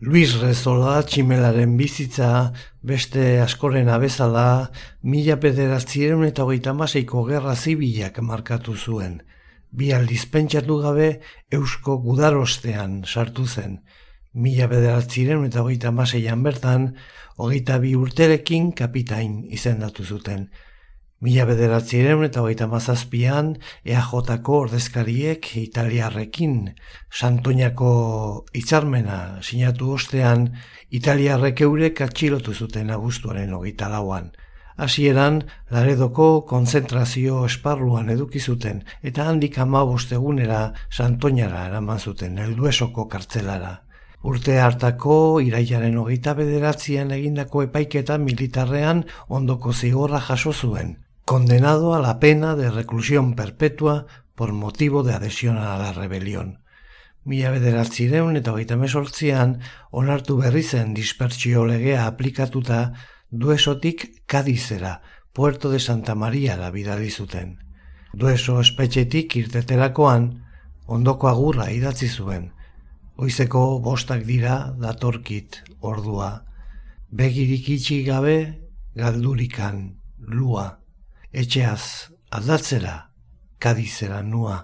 Luis 0.00 0.32
Rezola 0.40 1.02
tximelaren 1.06 1.76
bizitza 1.76 2.52
beste 2.82 3.40
askoren 3.40 3.88
abezala 3.92 4.70
mila 5.02 5.36
pederatziren 5.38 6.24
eta 6.26 6.44
hogeita 6.44 6.72
maseiko 6.72 7.24
gerra 7.28 7.54
zibilak 7.54 8.18
markatu 8.20 8.74
zuen. 8.76 9.20
Bi 9.70 9.92
aldiz 9.92 10.24
pentsatu 10.32 10.80
gabe 10.82 11.20
eusko 11.52 11.98
gudarostean 12.04 13.02
sartu 13.06 13.46
zen. 13.46 13.78
Mila 14.32 14.64
pederatziren 14.64 15.42
eta 15.44 15.60
hogeita 15.60 15.90
maseian 15.92 16.42
bertan 16.42 16.94
hogeita 17.36 17.76
bi 17.82 17.90
urterekin 17.92 18.70
kapitain 18.72 19.42
izendatu 19.52 20.04
zuten. 20.04 20.46
Mila 21.20 21.44
bederatziren 21.44 22.24
eta 22.24 22.40
hogeita 22.40 22.66
mazazpian 22.66 23.50
EAJ-ko 23.84 24.56
ordezkariek 24.62 25.50
italiarrekin 25.60 26.72
Santoñako 27.12 27.92
hitzarmena 28.56 29.42
sinatu 29.42 29.92
ostean 29.98 30.48
italiarrek 30.88 31.60
eurek 31.68 32.00
atxilotu 32.00 32.54
zuten 32.54 32.90
agustuaren 32.90 33.52
hogeita 33.52 33.92
lauan. 33.92 34.32
Hasieran 34.80 35.44
laredoko 35.70 36.46
konzentrazio 36.48 37.44
esparruan 37.44 38.08
eduki 38.08 38.40
zuten 38.40 38.82
eta 39.02 39.28
handik 39.28 39.58
ama 39.58 39.84
bostegunera 39.84 40.72
Santoñara 40.90 41.66
eraman 41.68 42.00
zuten 42.00 42.38
helduesoko 42.38 43.10
kartzelara. 43.12 43.82
Urte 44.22 44.58
hartako 44.60 45.40
iraiaren 45.42 45.96
hogeita 45.98 46.34
bederatzean 46.38 47.10
egindako 47.10 47.64
epaiketa 47.68 48.18
militarrean 48.18 49.06
ondoko 49.28 49.72
zigorra 49.72 50.20
jaso 50.20 50.52
zuen 50.52 51.02
condenado 51.24 51.94
a 51.94 52.00
la 52.00 52.18
pena 52.18 52.56
de 52.56 52.70
reclusión 52.70 53.34
perpetua 53.34 54.06
por 54.34 54.52
motivo 54.52 55.02
de 55.02 55.14
adhesión 55.14 55.56
a 55.56 55.78
la 55.78 55.92
rebelión. 55.92 56.62
Mila 57.24 57.50
bederatzireun 57.54 58.36
eta 58.36 58.52
hogeita 58.52 58.76
mesortzian, 58.76 59.60
onartu 59.90 60.36
berri 60.36 60.62
zen 60.62 60.94
dispertsio 60.94 61.64
legea 61.64 62.06
aplikatuta 62.06 62.92
duesotik 63.30 64.24
Kadizera, 64.26 65.02
Puerto 65.32 65.70
de 65.70 65.78
Santa 65.78 66.14
Maria 66.14 66.56
da 66.56 66.70
bidali 66.70 67.10
zuten. 67.10 67.60
Dueso 68.12 68.58
espetxetik 68.60 69.36
irteterakoan, 69.36 70.42
ondoko 70.86 71.28
agurra 71.28 71.70
idatzi 71.70 72.08
zuen. 72.08 72.52
Oizeko 73.16 73.78
bostak 73.80 74.24
dira 74.24 74.74
datorkit 74.80 75.62
ordua. 75.80 76.42
Begirik 77.12 77.68
itxi 77.68 78.02
gabe, 78.04 78.38
galdurikan, 78.96 79.90
lua 80.18 80.82
etxeaz 81.32 82.12
aldatzera, 82.30 83.08
kadizera 83.58 84.20
nua, 84.22 84.58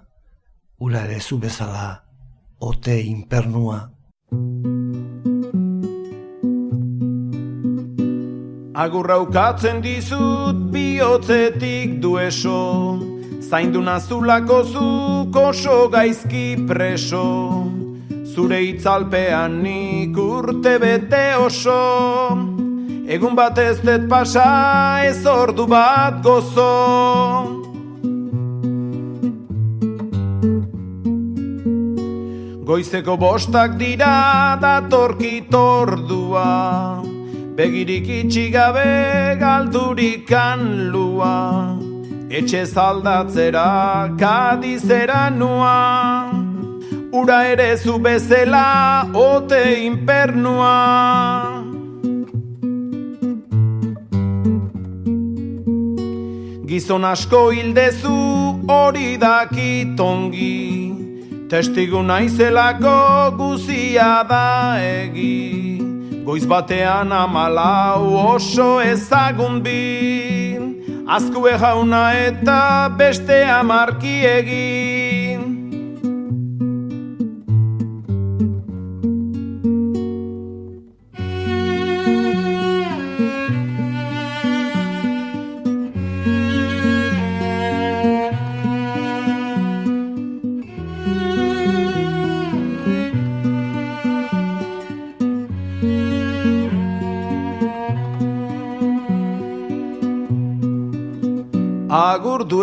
ura 0.85 1.05
ere 1.09 1.21
zu 1.21 1.39
bezala, 1.41 2.03
ote 2.61 3.01
inpernua. 3.01 3.79
Agurraukatzen 8.79 9.81
dizut 9.83 10.61
bihotzetik 10.75 11.99
dueso, 12.05 13.01
zaindu 13.41 13.81
nazulako 13.83 14.63
zuk 14.65 15.37
oso 15.41 15.89
gaizki 15.89 16.55
preso, 16.69 17.25
zure 18.39 18.59
itzalpean 18.63 19.57
nik 19.65 20.15
urte 20.15 20.77
bete 20.79 21.25
oso, 21.43 21.79
Egun 23.11 23.35
bat 23.35 23.59
ez 23.59 23.81
dut 23.83 24.05
pasa 24.07 25.01
ez 25.03 25.27
ordu 25.27 25.65
bat 25.67 26.21
gozo. 26.23 26.69
Goizeko 32.69 33.17
bostak 33.19 33.79
dira 33.81 34.59
datorkit 34.61 35.55
ordua 35.57 37.01
Begirik 37.57 38.11
itxigabe 38.19 39.39
galdurikan 39.41 40.93
lua 40.93 41.79
Etxe 42.29 42.67
zaldatzera 42.69 44.13
kadizera 44.21 45.31
nua 45.33 46.38
Ura 47.13 47.45
ere 47.49 47.77
zu 47.77 47.99
bezela 47.99 49.09
ote 49.15 49.63
inpernua 49.87 50.75
Gizon 56.69 57.05
asko 57.05 57.51
hildezu 57.51 58.17
hori 58.69 59.17
dakitongi 59.17 60.59
Testigu 61.49 62.03
naizelako 62.05 63.33
guzia 63.39 64.23
da 64.29 64.77
egi. 64.85 65.81
Goiz 66.25 66.45
batean 66.45 67.09
amalau 67.09 68.35
oso 68.35 68.83
ezagun 68.85 69.63
bi. 69.65 70.61
Azkue 71.09 71.55
jauna 71.57 72.03
eta 72.27 72.93
beste 72.99 73.39
amarki 73.49 74.19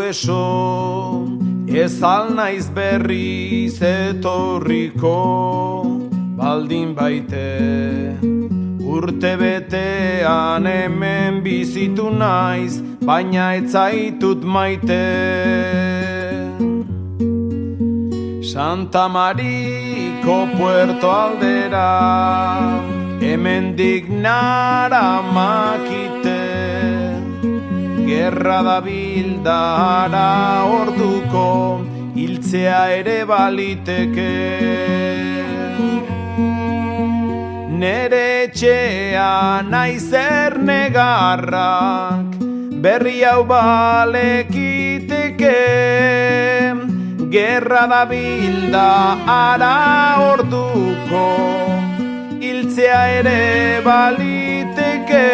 eso 0.09 1.27
Ez 1.67 2.01
alnaiz 2.03 2.69
berri 2.69 3.69
zetorriko 3.69 5.17
Baldin 6.37 6.93
baite 6.95 7.47
Urte 8.95 9.33
betean 9.41 10.65
hemen 10.65 11.41
bizitu 11.43 12.09
naiz 12.09 12.81
Baina 13.05 13.53
etzaitut 13.53 14.41
maite. 14.43 15.03
Santa 18.41 19.07
Mariko 19.07 20.37
puerto 20.57 21.11
aldera 21.11 21.89
Hemen 23.19 23.75
dignara 23.75 25.21
makite 25.37 26.04
gerra 28.07 28.59
da 28.67 28.77
bildara 28.85 30.29
orduko 30.77 31.45
hiltzea 32.15 32.81
ere 32.99 33.19
baliteke. 33.31 34.33
Nere 37.81 38.23
etxea 38.43 39.31
naizer 39.71 40.51
negarrak 40.69 42.29
berri 42.85 43.17
hau 43.23 43.41
balekiteke. 43.53 45.59
Gerra 47.35 47.83
da 47.91 48.03
bilda 48.11 48.89
ara 49.39 49.75
orduko 50.29 51.25
hiltzea 52.45 53.01
ere 53.17 53.41
baliteke 53.89 55.27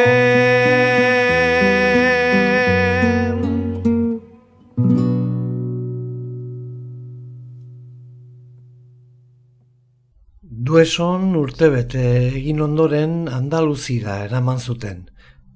Dueson 10.72 11.34
urtebete 11.36 12.02
egin 12.30 12.62
ondoren 12.64 13.26
Andaluzira 13.28 14.14
eraman 14.24 14.62
zuten, 14.64 15.02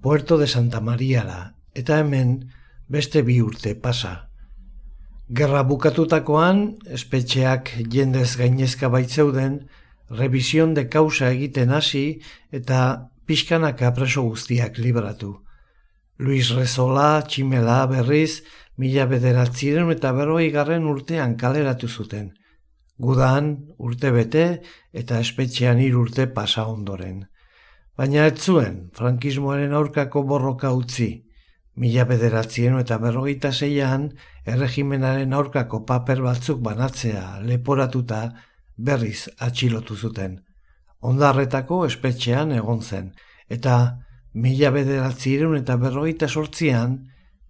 Puerto 0.03 0.35
de 0.41 0.47
Santa 0.53 0.81
Mariara, 0.83 1.53
eta 1.71 2.01
hemen 2.01 2.33
beste 2.91 3.21
bi 3.23 3.37
urte 3.39 3.77
pasa. 3.85 4.11
Gerra 5.39 5.63
bukatutakoan, 5.71 6.61
espetxeak 6.99 7.71
jendez 7.95 8.35
gainezka 8.43 8.91
baitzeuden, 8.91 9.57
revision 10.19 10.75
de 10.75 10.89
causa 10.91 11.31
egiten 11.31 11.71
hasi 11.71 12.05
eta 12.51 12.79
pixkanaka 13.25 13.95
preso 13.95 14.27
guztiak 14.27 14.83
libratu. 14.83 15.37
Luis 16.19 16.51
Rezola, 16.59 17.21
Tximela, 17.23 17.85
Berriz, 17.87 18.41
mila 18.75 19.07
bederatziren 19.07 19.95
eta 19.95 20.11
berroi 20.11 20.49
garren 20.59 20.91
urtean 20.91 21.39
kaleratu 21.39 21.87
zuten– 21.87 22.33
Gudan 22.97 23.49
urte 23.77 24.11
bete 24.15 24.45
eta 24.93 25.19
espetxean 25.19 25.79
hir 25.83 25.97
urte 25.99 26.27
pasa 26.27 26.67
ondoren. 26.71 27.25
Baina 27.97 28.25
ez 28.27 28.39
zuen 28.39 28.89
frankismoaren 28.95 29.73
aurkako 29.73 30.23
borroka 30.23 30.71
utzi. 30.71 31.25
Mila 31.75 32.05
bederatzien 32.07 32.77
eta 32.79 32.97
berrogeita 32.97 33.51
zeian 33.51 34.09
erregimenaren 34.45 35.33
aurkako 35.33 35.83
paper 35.85 36.21
batzuk 36.23 36.61
banatzea 36.63 37.41
leporatuta 37.43 38.21
berriz 38.77 39.29
atxilotu 39.39 39.95
zuten. 39.95 40.41
ondarretako 41.05 41.85
espetxean 41.85 42.51
egon 42.51 42.81
zen, 42.81 43.11
eta 43.49 44.01
mila 44.33 44.71
bederatzireun 44.73 45.57
eta 45.59 45.77
berrogeita 45.77 46.27
sortzian, 46.27 46.95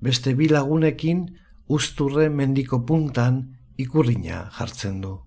beste 0.02 0.34
bilagunekin 0.36 1.26
usturre 1.68 2.30
mendiko 2.30 2.86
puntan 2.86 3.40
ikurriña 3.78 4.50
jartzen 4.58 5.00
du. 5.02 5.25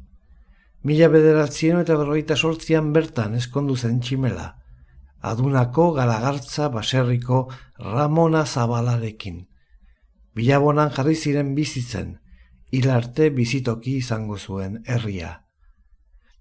Mila 0.86 1.08
bederatzireun 1.10 1.82
eta 1.82 1.96
berrogeita 1.98 2.36
sortzian 2.36 2.92
bertan 2.94 3.34
eskondu 3.34 3.74
zen 3.76 3.98
tximela, 4.00 4.46
adunako 5.20 5.90
galagartza 5.96 6.68
baserriko 6.70 7.48
Ramona 7.78 8.44
Zabalarekin. 8.46 9.42
Bilabonan 10.38 10.92
jarri 10.94 11.16
ziren 11.16 11.54
bizitzen, 11.56 12.14
hilarte 12.70 13.30
bizitoki 13.34 13.96
izango 13.98 14.38
zuen 14.38 14.78
herria. 14.86 15.32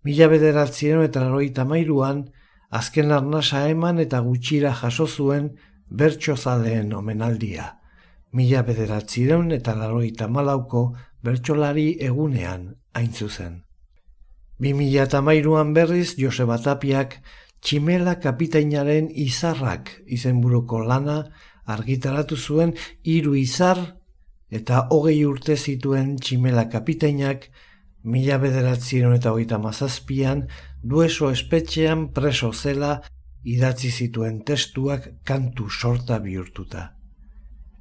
Mila 0.06 0.30
bederatzien 0.30 1.02
eta 1.02 1.26
laroita 1.26 1.66
mairuan, 1.66 2.28
azken 2.70 3.12
arnasa 3.12 3.68
eman 3.72 4.00
eta 4.00 4.22
gutxira 4.22 4.76
jaso 4.78 5.08
zuen 5.08 5.56
bertso 5.90 6.38
zaleen 6.38 6.94
omenaldia. 6.94 7.72
Mila 8.34 8.62
bederatzien 8.62 9.52
eta 9.52 9.74
laroita 9.74 10.28
malauko 10.28 10.92
bertsolari 11.24 11.96
egunean 12.00 12.76
hain 12.94 13.14
zuzen. 13.14 13.64
Bi 14.58 14.74
mila 14.74 15.04
eta 15.06 15.22
mairuan 15.22 15.74
berriz 15.74 16.16
Joseba 16.18 16.58
Tapiak 16.58 17.20
tximela 17.62 18.16
kapitainaren 18.22 19.10
izarrak 19.14 19.92
izenburuko 20.18 20.80
lana 20.82 21.20
argitaratu 21.66 22.38
zuen 22.38 22.74
hiru 23.04 23.36
izar 23.36 23.82
eta 24.50 24.88
hogei 24.96 25.20
urte 25.26 25.58
zituen 25.58 26.16
tximela 26.18 26.66
kapitainak 26.72 27.50
mila 28.04 28.38
bederatzieron 28.42 29.16
eta 29.18 29.34
hogeita 29.36 29.60
mazazpian 29.60 30.46
dueso 30.82 31.32
espetxean 31.32 32.08
preso 32.16 32.54
zela 32.54 33.02
idatzi 33.44 33.92
zituen 33.92 34.44
testuak 34.48 35.10
kantu 35.24 35.70
sorta 35.70 36.20
bihurtuta. 36.20 36.94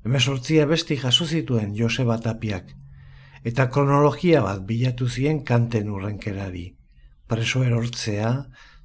Hemesortzia 0.05 0.67
besti 0.67 0.97
jaso 0.97 1.27
zituen 1.27 1.73
Joseba 1.75 2.19
Tapiak, 2.23 2.69
eta 3.47 3.69
kronologia 3.71 4.41
bat 4.43 4.65
bilatu 4.67 5.07
zien 5.07 5.45
kanten 5.47 5.91
urrenkerari. 5.95 6.73
Preso 7.31 7.63
erortzea, 7.63 8.31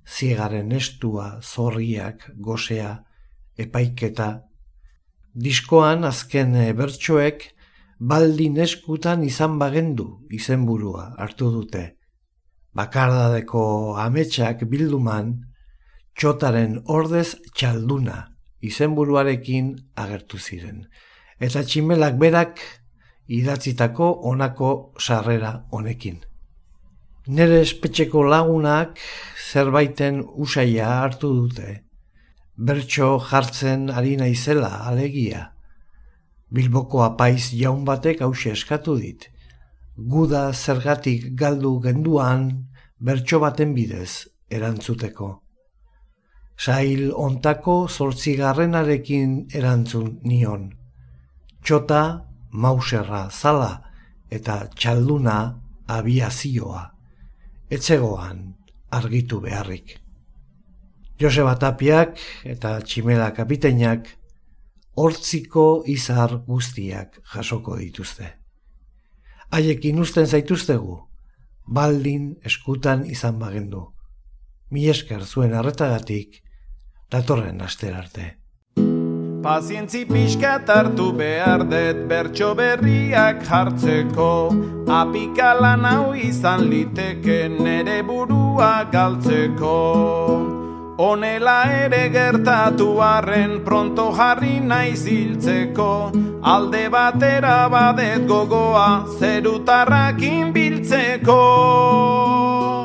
ziegaren 0.06 0.72
estua, 0.78 1.40
zorriak, 1.42 2.28
gosea, 2.38 2.92
epaiketa. 3.58 4.30
Diskoan 5.34 6.06
azken 6.06 6.54
bertsoek 6.78 7.48
baldin 7.98 8.58
eskutan 8.62 9.24
izan 9.24 9.58
bagendu 9.62 10.08
izenburua 10.30 11.12
hartu 11.18 11.50
dute. 11.54 11.84
Bakardadeko 12.78 13.64
ametsak 14.00 14.66
bilduman, 14.70 15.34
txotaren 16.14 16.78
ordez 16.86 17.34
txalduna 17.56 18.28
izenburuarekin 18.62 19.74
agertu 19.98 20.38
ziren. 20.38 20.86
Eta 21.42 21.64
tximelak 21.66 22.20
berak 22.22 22.62
idatzitako 23.32 24.12
onako 24.32 24.70
sarrera 25.00 25.52
honekin. 25.72 26.20
Nere 27.28 27.62
espetxeko 27.62 28.24
lagunak 28.28 29.00
zerbaiten 29.52 30.24
usaia 30.46 30.88
hartu 31.04 31.30
dute. 31.38 31.76
Bertso 32.58 33.12
jartzen 33.30 33.90
ari 33.90 34.18
naizela 34.20 34.72
alegia. 34.90 35.46
Bilboko 36.52 37.04
apaiz 37.06 37.54
jaun 37.54 37.86
batek 37.86 38.24
hause 38.26 38.52
eskatu 38.52 38.98
dit. 39.00 39.30
Guda 39.96 40.52
zergatik 40.52 41.30
galdu 41.40 41.78
genduan 41.86 42.50
bertso 43.00 43.40
baten 43.40 43.72
bidez 43.78 44.28
erantzuteko. 44.50 45.30
Sail 46.58 47.14
ontako 47.16 47.88
zortzigarrenarekin 47.88 49.38
erantzun 49.56 50.20
nion. 50.28 50.68
Txota, 51.64 52.02
mauserra, 52.52 53.30
zala 53.30 53.82
eta 54.32 54.68
txalduna 54.76 55.38
abiazioa. 55.88 56.84
Etzegoan 57.72 58.54
argitu 58.92 59.40
beharrik. 59.42 59.98
Joseba 61.22 61.56
Tapiak 61.56 62.20
eta 62.44 62.80
Tximela 62.82 63.30
kapiteinak 63.36 64.08
hortziko 64.98 65.84
izar 65.88 66.36
guztiak 66.48 67.22
jasoko 67.34 67.78
dituzte. 67.78 68.34
Haiekin 69.52 70.00
usten 70.00 70.28
zaituztegu, 70.28 70.98
baldin 71.68 72.36
eskutan 72.44 73.06
izan 73.06 73.40
bagendu. 73.40 73.92
Mi 74.72 74.88
esker 74.90 75.24
zuen 75.26 75.54
arretagatik, 75.54 76.42
datorren 77.12 77.62
aster 77.62 77.96
arte. 77.96 78.41
Pazientzi 79.42 80.06
pixka 80.06 80.62
hartu 80.68 81.12
behar 81.18 81.64
dut 81.70 82.08
bertso 82.10 82.56
berriak 82.56 83.44
jartzeko. 83.44 84.54
Apikalan 84.86 85.84
hau 85.84 86.14
izan 86.14 86.70
liteke 86.70 87.50
nere 87.50 88.04
burua 88.04 88.86
galtzeko. 88.92 89.78
Honela 91.00 91.64
ere 91.86 92.10
gertatu 92.14 93.02
arren 93.02 93.66
pronto 93.66 94.12
jarri 94.12 94.60
naiz 94.60 95.08
hiltzeko. 95.08 96.12
Alde 96.44 96.88
batera 96.90 97.68
badet 97.68 98.28
gogoa 98.28 99.08
zerutarrakin 99.18 100.54
biltzeko 100.54 102.81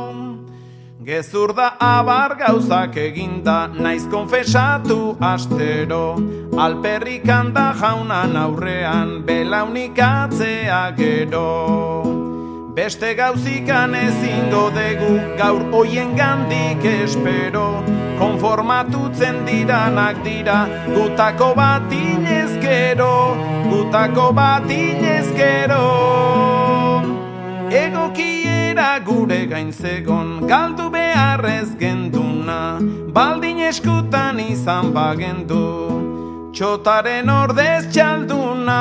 Gezur 1.07 1.53
da 1.55 1.77
abar 1.79 2.33
gauzak 2.35 2.97
eginda 2.99 3.69
naiz 3.69 4.09
konfesatu 4.11 5.15
astero. 5.23 6.19
Alperrik 6.59 7.29
handa 7.31 7.67
jaunan 7.81 8.35
aurrean 8.35 9.23
belaunik 9.27 10.01
atzea 10.03 10.81
gero. 10.99 11.45
Beste 12.75 13.15
gauzikan 13.15 13.95
ezingo 13.95 14.65
dugu 14.79 15.13
gaur 15.39 15.63
hoien 15.77 16.17
gandik 16.19 16.83
espero. 16.83 17.69
Konformatutzen 18.19 19.45
diranak 19.47 20.25
dira 20.25 20.59
gutako 20.89 21.53
bat 21.55 21.93
inezkero 21.93 23.37
Gutako 23.69 24.33
bat 24.33 24.71
inezkero 24.71 25.83
Egokiera 27.69 29.01
gure 29.05 29.45
gain 29.51 29.71
zegon 29.73 30.47
galdu 30.49 30.87
beharrez 31.27 31.77
genduna 31.79 32.79
Baldin 33.13 33.59
eskutan 33.59 34.39
izan 34.41 34.93
bagendu 34.95 35.65
Txotaren 36.57 37.29
ordez 37.29 37.85
txalduna. 37.93 38.77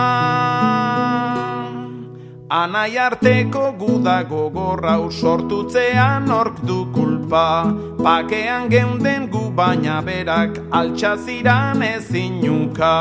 Anai 2.58 2.96
arteko 3.06 3.64
gudago 3.82 4.46
gorra 4.54 4.96
sortutzean 5.12 6.32
ork 6.32 6.62
du 6.70 6.86
kulpa 6.96 7.48
Pakean 8.04 8.70
geunden 8.70 9.28
gu 9.28 9.50
baina 9.52 10.02
berak 10.02 10.62
altxaziran 10.72 11.84
ezin 11.84 12.40
nunka 12.46 12.96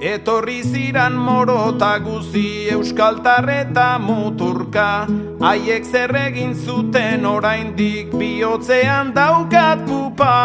Etorri 0.00 0.62
ziran 0.64 1.12
morota 1.12 1.98
guzi 2.00 2.72
euskaltarreta 2.72 3.98
muturka. 4.00 5.04
Haiek 5.44 5.84
zer 5.84 6.14
egin 6.16 6.54
zuten 6.56 7.26
oraindik 7.28 8.08
bihotzean 8.16 9.12
daukat 9.12 9.84
pupa 9.84 10.36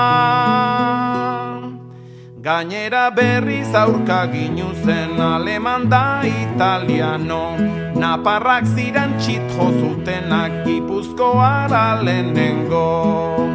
Gainera 2.44 3.08
berriz 3.16 3.72
aurka 3.74 4.28
ginu 4.28 4.76
zen 4.84 5.16
aleman 5.24 5.88
da 5.88 6.20
italiano. 6.28 7.56
Naparrak 7.96 8.68
ziren 8.76 9.16
txitjo 9.24 9.72
zutenak 9.80 10.66
gipuzko 10.68 11.40
ara 11.40 12.04
lehenengo 12.04 13.55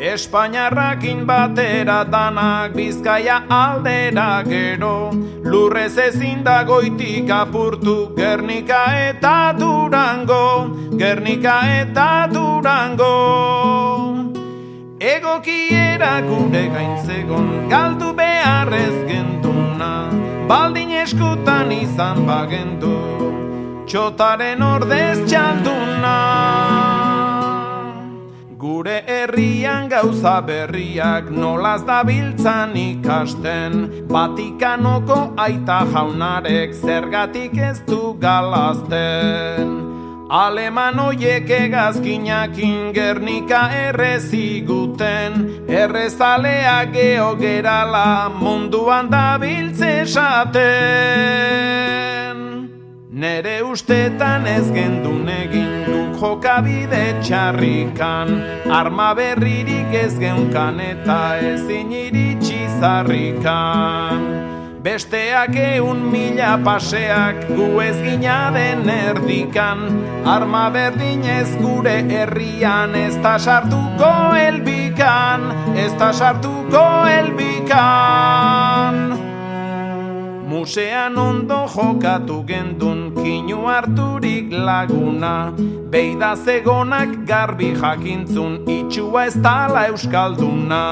Espainiarrakin 0.00 1.26
batera 1.28 2.04
danak 2.08 2.72
bizkaia 2.72 3.42
aldera 3.52 4.42
gero. 4.48 5.12
Lurrez 5.44 5.98
ezin 5.98 6.40
dagoitik 6.42 7.28
apurtu 7.28 8.14
Gernika 8.16 8.80
eta 9.10 9.52
Durango 9.58 10.72
Gernika 10.96 11.60
eta 11.82 12.28
Durango. 12.32 13.12
Egokiera 15.00 16.14
gure 16.24 16.64
gaintzegon 16.72 17.68
galdu 17.68 18.14
beharrez 18.16 18.96
genduna. 19.04 20.08
Baldin 20.48 20.96
eskutan 21.04 21.72
izan 21.76 22.24
bagendu 22.24 22.96
Txotaren 23.84 24.62
ordez 24.62 25.18
txalduna 25.26 26.69
Gure 28.60 29.02
herrian 29.08 29.88
gauza 29.88 30.34
berriak 30.44 31.30
nolaz 31.32 31.80
da 31.88 32.02
biltzan 32.04 32.74
ikasten. 32.76 34.04
Vatikanoko 34.10 35.16
aita 35.44 35.78
jaunarek 35.94 36.74
zergatik 36.76 37.56
ez 37.56 37.78
du 37.86 38.12
galazten 38.20 39.72
Aleman 40.28 41.00
oiek 41.06 41.48
egazkinak 41.50 42.58
ingernika 42.58 43.62
erreziguten 43.86 45.64
Errezalea 45.66 46.84
geho 46.92 47.32
gerala 47.40 48.28
munduan 48.28 49.08
da 49.10 49.38
esaten 49.42 50.50
Nere 53.20 53.58
ustetan 53.60 54.46
ez 54.48 54.70
gendun 54.72 55.26
egin 55.28 55.82
duk 55.84 56.14
jokabide 56.22 57.00
txarrikan. 57.20 58.30
Arma 58.72 59.10
berririk 59.18 59.92
ez 59.92 60.14
geunkan 60.16 60.80
eta 60.80 61.36
ezin 61.50 61.92
iritsi 61.92 62.62
zarrikan. 62.78 64.24
Besteak 64.80 65.52
eun 65.52 66.00
mila 66.08 66.56
paseak 66.64 67.44
gu 67.52 67.68
ez 67.84 67.98
gina 68.06 68.40
den 68.56 68.88
erdikan. 68.88 69.84
Arma 70.24 70.70
berdin 70.72 71.20
ez 71.28 71.50
gure 71.60 71.98
herrian 72.08 72.96
ez 72.96 73.16
da 73.20 73.36
sartuko 73.38 74.32
elbikan 74.48 75.52
Ez 75.76 75.92
da 75.98 76.12
sartuko 76.12 77.04
elbikan 77.20 79.00
Musean 80.50 81.16
ondo 81.16 81.62
jokatu 81.70 82.42
gendun 82.42 83.14
kinu 83.14 83.70
harturik 83.70 84.50
laguna. 84.50 85.54
Beida 85.92 86.34
zegonak 86.34 87.10
garbi 87.24 87.70
jakintzun 87.80 88.66
itxua 88.66 89.26
ez 89.28 89.36
tala 89.44 89.86
euskalduna. 89.90 90.82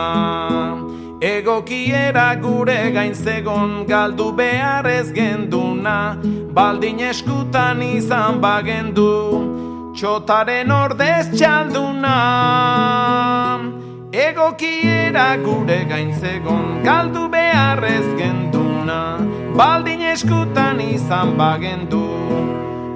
Egokiera 1.20 2.28
gure 2.42 2.78
gain 2.94 3.14
zegon 3.14 3.84
galdu 3.88 4.30
behar 4.38 4.86
ez 4.86 5.10
genduna. 5.10 5.98
Baldin 6.54 7.02
eskutan 7.10 7.82
izan 7.82 8.38
bagendu 8.40 9.10
Txotaren 9.98 10.70
ordez 10.70 11.26
txalduna 11.34 12.16
Egokiera 14.12 15.36
gure 15.42 15.84
gain 15.84 16.14
zegon 16.16 16.82
galdu 16.84 17.28
behar 17.28 17.84
ez 17.84 18.06
genduna. 18.16 19.18
Baldin 19.56 20.00
eskutan 20.14 20.80
izan 20.80 21.34
bagendu 21.36 22.06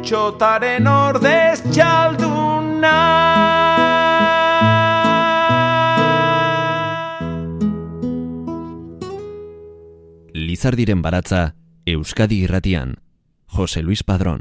Txotaren 0.03 0.87
ordez 0.89 1.61
txalduna. 1.69 2.95
Lizardiren 10.33 11.03
baratza 11.05 11.53
Euskadi 11.87 12.43
irratian 12.47 12.97
Jose 13.53 13.83
Luis 13.83 14.03
Padrón 14.03 14.41